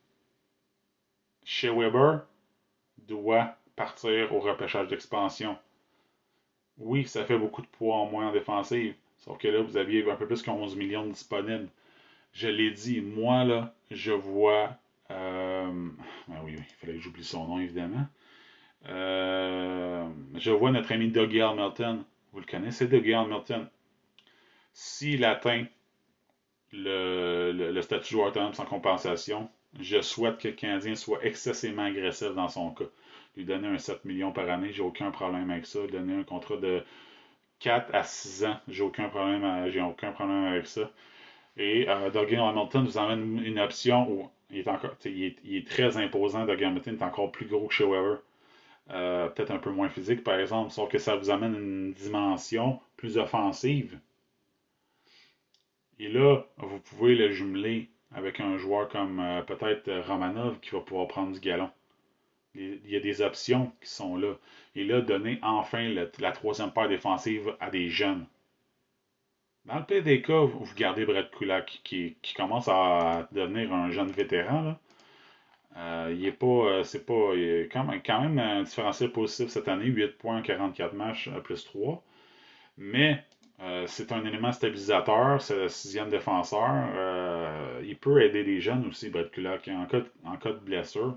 Chez 1.45 1.71
Weber 1.71 2.23
doit 2.99 3.57
partir 3.77 4.35
au 4.35 4.41
repêchage 4.41 4.89
d'expansion. 4.89 5.57
Oui, 6.79 7.07
ça 7.07 7.25
fait 7.25 7.39
beaucoup 7.39 7.63
de 7.63 7.67
poids 7.67 7.97
en 7.97 8.07
moins 8.07 8.29
en 8.29 8.33
défensive, 8.33 8.95
sauf 9.19 9.39
que 9.39 9.49
là, 9.49 9.63
vous 9.63 9.77
aviez 9.77 10.09
un 10.11 10.17
peu 10.17 10.27
plus 10.27 10.43
que 10.43 10.51
11 10.51 10.77
millions 10.77 11.07
disponibles. 11.07 11.69
Je 12.33 12.49
l'ai 12.49 12.71
dit, 12.73 13.01
moi, 13.01 13.45
là, 13.45 13.75
je 13.91 14.13
vois 14.13 14.77
euh, 15.11 15.89
ah 16.33 16.41
oui, 16.45 16.55
il 16.57 16.65
fallait 16.81 16.95
que 16.95 17.01
j'oublie 17.01 17.25
son 17.25 17.47
nom, 17.47 17.59
évidemment. 17.61 18.07
Euh, 18.89 20.07
je 20.37 20.51
vois 20.51 20.71
notre 20.71 20.93
ami 20.93 21.09
Dougie 21.09 21.41
Hamilton. 21.41 22.05
Vous 22.33 22.41
le 22.41 22.47
connaissez, 22.47 22.87
Dougie 22.87 23.15
Hamilton? 23.15 23.69
S'il 24.73 25.25
atteint 25.25 25.65
le, 26.73 27.53
le, 27.53 27.83
statut 27.83 28.15
joueur 28.15 28.29
autonome 28.29 28.55
sans 28.55 28.65
compensation, 28.65 29.49
je 29.81 30.01
souhaite 30.01 30.39
que 30.39 30.49
le 30.49 30.55
Canadien 30.55 30.95
soit 30.95 31.25
excessivement 31.25 31.85
agressif 31.85 32.29
dans 32.35 32.49
son 32.49 32.71
cas. 32.71 32.85
Lui 33.37 33.45
donner 33.45 33.69
un 33.69 33.79
7 33.79 34.05
millions 34.05 34.33
par 34.33 34.49
année, 34.49 34.73
j'ai 34.73 34.83
aucun 34.83 35.11
problème 35.11 35.51
avec 35.51 35.67
ça. 35.67 35.81
Lui 35.81 35.91
donner 35.91 36.15
un 36.15 36.23
contrat 36.23 36.57
de 36.57 36.83
4 37.61 37.95
à 37.95 38.05
6 38.05 38.45
ans, 38.45 38.57
j'ai 38.69 38.83
aucun 38.83 39.09
problème, 39.09 39.45
aucun 39.89 40.13
problème 40.13 40.45
avec 40.45 40.67
ça. 40.67 40.91
Et 41.57 41.89
euh, 41.89 42.11
Hamilton 42.11 42.85
vous 42.85 42.99
emmène 42.99 43.45
une 43.45 43.59
option 43.59 44.11
où 44.11 44.31
il 44.51 44.59
est, 44.59 44.69
encore, 44.69 44.95
il 45.05 45.35
est, 45.57 45.67
très 45.67 45.97
imposant. 45.97 46.45
de 46.45 46.53
Hamilton 46.53 46.97
est 47.01 47.03
encore 47.03 47.33
plus 47.33 47.47
gros 47.47 47.67
que 47.67 47.75
chez 47.75 47.85
Weber. 47.85 48.19
peut-être 48.89 49.51
un 49.51 49.59
peu 49.59 49.71
moins 49.71 49.89
physique, 49.89 50.23
par 50.23 50.39
exemple, 50.39 50.71
sauf 50.71 50.89
que 50.91 50.99
ça 50.99 51.17
vous 51.17 51.31
amène 51.31 51.55
une 51.55 51.93
dimension 51.93 52.81
plus 52.97 53.19
offensive. 53.19 53.99
Et 55.99 56.09
là, 56.09 56.45
vous 56.59 56.81
pouvez 56.81 57.15
le 57.15 57.31
jumeler 57.31 57.89
avec 58.15 58.41
un 58.41 58.57
joueur 58.59 58.89
comme 58.89 59.23
peut-être 59.47 59.91
Romanov 60.07 60.61
qui 60.61 60.71
va 60.71 60.81
pouvoir 60.81 61.09
prendre 61.09 61.33
du 61.33 61.41
galon. 61.41 61.71
Il 62.55 62.89
y 62.89 62.97
a 62.97 63.01
des 63.01 63.21
options 63.21 63.73
qui 63.83 63.91
sont 63.91 64.17
là. 64.17 64.35
Et 64.77 64.85
là, 64.85 65.01
donner 65.01 65.39
enfin 65.43 65.93
la 66.19 66.33
troisième 66.33 66.71
paire 66.73 66.89
défensive 66.89 67.57
à 67.61 67.71
des 67.71 67.89
jeunes. 67.89 68.27
Dans 69.67 69.79
le 69.79 69.85
PDK, 69.85 70.31
vous 70.31 70.75
gardez 70.77 71.07
Brett 71.07 71.31
Kulak 71.31 71.81
qui, 71.85 72.17
commence 72.37 72.69
à 72.69 73.29
devenir 73.33 73.73
un 73.73 73.91
jeune 73.91 74.11
vétéran. 74.11 74.77
Euh, 75.77 76.15
il 76.17 76.27
est 76.27 76.33
pas, 76.33 76.47
euh, 76.47 76.85
c'est 76.85 77.07
pas, 77.07 77.33
il 77.35 77.43
est 77.43 77.69
quand 77.73 77.85
même, 77.85 78.03
quand 78.05 78.21
même 78.21 78.39
un 78.39 78.63
différentiel 78.63 79.11
positif 79.11 79.49
cette 79.49 79.69
année, 79.69 79.87
8 79.87 80.19
points, 80.19 80.43
44 80.43 80.93
matchs, 80.95 81.29
euh, 81.29 81.41
plus 81.41 81.65
3. 81.65 82.03
Mais 82.79 83.25
c'est 83.87 84.13
un 84.13 84.25
élément 84.25 84.53
stabilisateur, 84.53 85.41
c'est 85.41 85.57
le 85.57 85.69
sixième 85.69 86.11
défenseur. 86.11 87.81
il 87.83 87.97
peut 87.97 88.23
aider 88.23 88.43
les 88.43 88.61
jeunes 88.61 88.87
aussi, 88.87 89.11
Brett 89.11 89.31
Kulak, 89.31 89.69
en 89.69 89.87
cas, 89.87 90.01
en 90.25 90.37
cas 90.37 90.53
de 90.53 90.59
blessure 90.59 91.17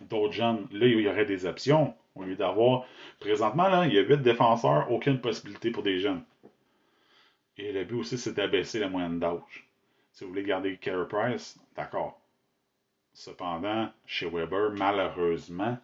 d'autres 0.00 0.32
jeunes, 0.32 0.66
là, 0.72 0.86
il 0.86 1.00
y 1.00 1.08
aurait 1.08 1.24
des 1.24 1.46
options. 1.46 1.94
Au 2.14 2.22
lieu 2.22 2.36
d'avoir. 2.36 2.86
Présentement, 3.18 3.68
là, 3.68 3.86
il 3.86 3.94
y 3.94 3.98
a 3.98 4.02
8 4.02 4.18
défenseurs, 4.18 4.90
aucune 4.90 5.20
possibilité 5.20 5.70
pour 5.72 5.82
des 5.82 5.98
jeunes. 5.98 6.22
Et 7.56 7.72
le 7.72 7.84
but 7.84 7.96
aussi, 7.96 8.18
c'est 8.18 8.34
d'abaisser 8.34 8.78
la 8.78 8.88
moyenne 8.88 9.18
d'âge. 9.18 9.66
Si 10.12 10.22
vous 10.22 10.30
voulez 10.30 10.44
garder 10.44 10.76
Carey 10.76 11.08
Price, 11.08 11.58
d'accord. 11.76 12.20
Cependant, 13.14 13.90
chez 14.06 14.28
Weber, 14.28 14.70
malheureusement, 14.76 15.76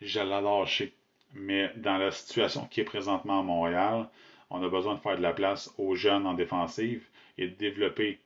je 0.00 0.20
l'ai 0.20 0.40
lâché. 0.40 0.94
Mais 1.34 1.72
dans 1.76 1.96
la 1.96 2.12
situation 2.12 2.66
qui 2.66 2.82
est 2.82 2.84
présentement 2.84 3.40
à 3.40 3.42
Montréal, 3.42 4.08
on 4.52 4.62
a 4.62 4.68
besoin 4.68 4.94
de 4.94 5.00
faire 5.00 5.16
de 5.16 5.22
la 5.22 5.32
place 5.32 5.74
aux 5.78 5.94
jeunes 5.94 6.26
en 6.26 6.34
défensive 6.34 7.08
et 7.38 7.48
de 7.48 7.54
développer 7.54 8.20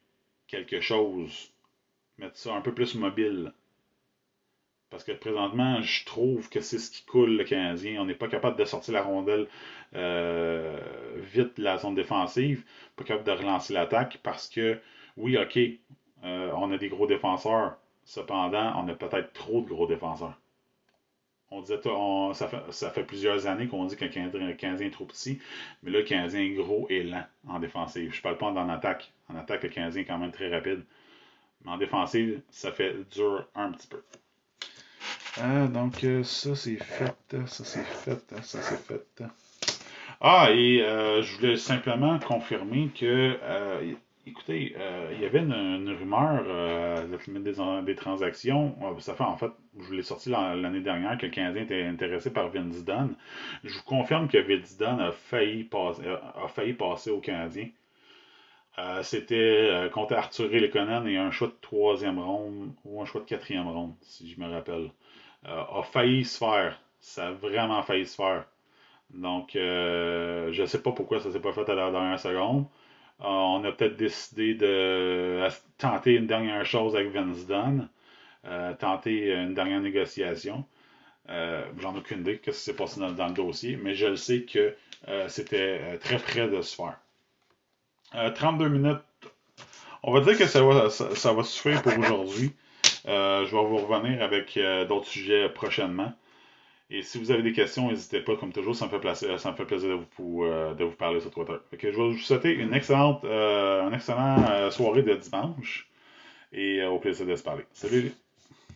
quelque 0.48 0.80
chose, 0.80 1.52
mettre 2.18 2.36
ça 2.36 2.52
un 2.52 2.60
peu 2.60 2.74
plus 2.74 2.96
mobile. 2.96 3.52
Parce 4.90 5.04
que 5.04 5.12
présentement, 5.12 5.80
je 5.82 6.04
trouve 6.04 6.48
que 6.48 6.60
c'est 6.60 6.78
ce 6.78 6.90
qui 6.90 7.04
coule 7.04 7.36
le 7.36 7.44
Canadien. 7.44 8.00
On 8.00 8.06
n'est 8.06 8.14
pas 8.14 8.28
capable 8.28 8.58
de 8.58 8.64
sortir 8.64 8.94
la 8.94 9.02
rondelle 9.02 9.46
euh, 9.94 10.78
vite 11.18 11.58
de 11.58 11.62
la 11.62 11.78
zone 11.78 11.94
défensive, 11.94 12.64
pas 12.96 13.04
capable 13.04 13.26
de 13.26 13.32
relancer 13.32 13.72
l'attaque 13.72 14.18
parce 14.22 14.48
que, 14.48 14.80
oui, 15.16 15.36
OK, 15.38 15.58
euh, 16.24 16.50
on 16.56 16.72
a 16.72 16.78
des 16.78 16.88
gros 16.88 17.06
défenseurs. 17.06 17.76
Cependant, 18.04 18.72
on 18.76 18.88
a 18.88 18.94
peut-être 18.94 19.32
trop 19.32 19.60
de 19.60 19.68
gros 19.68 19.86
défenseurs. 19.86 20.38
On 21.50 21.60
disait, 21.60 21.80
ça, 22.34 22.48
fait, 22.48 22.60
ça, 22.70 22.90
fait, 22.90 23.04
plusieurs 23.04 23.46
années 23.46 23.68
qu'on 23.68 23.84
dit 23.84 23.96
qu'un 23.96 24.08
Canadien 24.08 24.86
est 24.86 24.90
trop 24.90 25.04
petit, 25.04 25.38
mais 25.82 25.92
là, 25.92 26.00
le 26.00 26.04
Canadien 26.04 26.40
est 26.40 26.54
gros 26.54 26.86
et 26.90 27.04
lent 27.04 27.24
en 27.46 27.60
défensive. 27.60 28.12
Je 28.12 28.18
ne 28.18 28.22
parle 28.22 28.36
pas 28.36 28.46
en 28.46 28.68
attaque. 28.68 29.12
En 29.28 29.36
attaque, 29.36 29.62
le 29.62 29.68
Canadien 29.68 30.02
est 30.02 30.04
quand 30.04 30.18
même 30.18 30.32
très 30.32 30.48
rapide. 30.48 30.84
Mais 31.64 31.70
en 31.70 31.78
défensive, 31.78 32.40
ça 32.50 32.72
fait 32.72 32.96
dur 33.12 33.46
un 33.54 33.70
petit 33.72 33.86
peu. 33.86 34.02
Ah, 35.40 35.66
donc, 35.68 36.02
euh, 36.02 36.22
ça 36.24 36.54
c'est 36.56 36.76
fait, 36.76 37.36
ça 37.46 37.64
c'est 37.64 37.84
fait, 37.84 38.42
ça 38.42 38.62
c'est 38.62 38.80
fait. 38.80 39.22
Ah, 40.20 40.48
et 40.50 40.82
euh, 40.82 41.22
je 41.22 41.36
voulais 41.36 41.56
simplement 41.56 42.18
confirmer 42.18 42.88
que, 42.88 43.38
euh, 43.42 43.92
écoutez, 44.26 44.74
il 45.12 45.20
y 45.20 45.24
avait 45.24 45.40
une, 45.40 45.96
rumeur 45.98 46.44
de 46.44 47.16
limite 47.26 47.84
des, 47.84 47.94
transactions. 47.94 48.76
Ça 49.00 49.14
fait 49.14 49.24
en 49.24 49.36
fait, 49.36 49.50
je 49.78 49.94
l'ai 49.94 50.02
sorti 50.02 50.30
l'année 50.30 50.80
dernière 50.80 51.16
que 51.18 51.26
le 51.26 51.32
Canadien 51.32 51.62
était 51.62 51.82
intéressé 51.82 52.32
par 52.32 52.48
Vince 52.48 52.84
Dunn. 52.84 53.14
Je 53.64 53.74
vous 53.74 53.84
confirme 53.84 54.28
que 54.28 54.38
Vince 54.38 54.76
Dunn 54.76 55.00
a 55.00 55.12
failli, 55.12 55.68
failli 56.48 56.72
passer 56.74 57.10
au 57.10 57.20
Canadien. 57.20 57.68
C'était 59.02 59.88
contre 59.92 60.14
Arthur 60.14 60.48
Lekonen 60.48 61.06
et 61.06 61.16
un 61.16 61.30
choix 61.30 61.48
de 61.48 61.56
troisième 61.60 62.18
ronde 62.18 62.72
ou 62.84 63.00
un 63.00 63.04
choix 63.04 63.20
de 63.20 63.26
quatrième 63.26 63.68
ronde, 63.68 63.94
si 64.02 64.30
je 64.30 64.40
me 64.40 64.50
rappelle. 64.50 64.90
Euh, 65.48 65.80
a 65.80 65.82
failli 65.82 66.24
se 66.24 66.38
faire. 66.38 66.80
Ça 67.00 67.28
a 67.28 67.32
vraiment 67.32 67.82
failli 67.82 68.06
se 68.06 68.16
faire. 68.16 68.46
Donc, 69.10 69.54
euh, 69.54 70.52
je 70.52 70.62
ne 70.62 70.66
sais 70.66 70.82
pas 70.82 70.92
pourquoi 70.92 71.20
ça 71.20 71.28
ne 71.28 71.34
s'est 71.34 71.40
pas 71.40 71.52
fait 71.52 71.68
à 71.68 71.74
la 71.74 71.90
dernière 71.90 72.18
seconde. 72.18 72.66
Euh, 73.20 73.24
on 73.24 73.64
a 73.64 73.72
peut-être 73.72 73.96
décidé 73.96 74.54
de 74.54 75.46
tenter 75.78 76.14
une 76.14 76.26
dernière 76.26 76.64
chose 76.66 76.94
avec 76.94 77.10
Vince 77.10 77.46
Dunn, 77.46 77.88
tenter 78.78 79.32
une 79.32 79.54
dernière 79.54 79.80
négociation. 79.80 80.64
J'en 81.28 81.94
ai 81.94 81.98
aucune 81.98 82.20
idée 82.20 82.34
de 82.34 82.52
ce 82.52 82.58
qui 82.58 82.64
s'est 82.64 82.76
passé 82.76 83.00
dans, 83.00 83.26
le 83.26 83.34
dossier, 83.34 83.76
mais 83.82 83.94
je 83.94 84.06
le 84.06 84.16
sais 84.16 84.42
que 84.42 84.74
c'était 85.28 85.98
très 85.98 86.18
près 86.18 86.48
de 86.48 86.60
se 86.62 86.76
faire. 86.76 86.98
32 88.34 88.68
minutes. 88.68 89.02
On 90.02 90.12
va 90.12 90.20
dire 90.20 90.38
que 90.38 90.46
ça 90.46 90.62
va, 90.62 90.90
ça 90.90 91.32
va 91.32 91.42
suffire 91.42 91.82
pour 91.82 91.98
aujourd'hui. 91.98 92.52
Euh, 93.08 93.46
je 93.46 93.54
vais 93.54 93.64
vous 93.64 93.76
revenir 93.76 94.22
avec 94.22 94.56
euh, 94.56 94.84
d'autres 94.84 95.06
sujets 95.06 95.48
prochainement. 95.48 96.12
Et 96.90 97.02
si 97.02 97.18
vous 97.18 97.30
avez 97.32 97.42
des 97.42 97.52
questions, 97.52 97.88
n'hésitez 97.88 98.20
pas, 98.20 98.36
comme 98.36 98.52
toujours, 98.52 98.76
ça 98.76 98.86
me 98.86 98.90
fait 98.90 99.00
plaisir, 99.00 99.40
ça 99.40 99.50
me 99.50 99.56
fait 99.56 99.64
plaisir 99.64 99.98
de 99.98 100.04
vous, 100.16 100.44
euh, 100.44 100.74
de 100.74 100.84
vous 100.84 100.92
parler 100.92 101.20
sur 101.20 101.30
Twitter. 101.30 101.56
je 101.72 101.86
vais 101.88 101.92
vous 101.92 102.18
souhaiter 102.18 102.52
une 102.52 102.72
excellente, 102.74 103.24
une 103.24 103.94
excellente 103.94 104.72
soirée 104.72 105.02
de 105.02 105.14
dimanche 105.14 105.88
et 106.52 106.84
au 106.84 106.98
plaisir 106.98 107.26
de 107.26 107.34
se 107.34 107.42
parler. 107.42 107.64
Salut! 107.72 108.12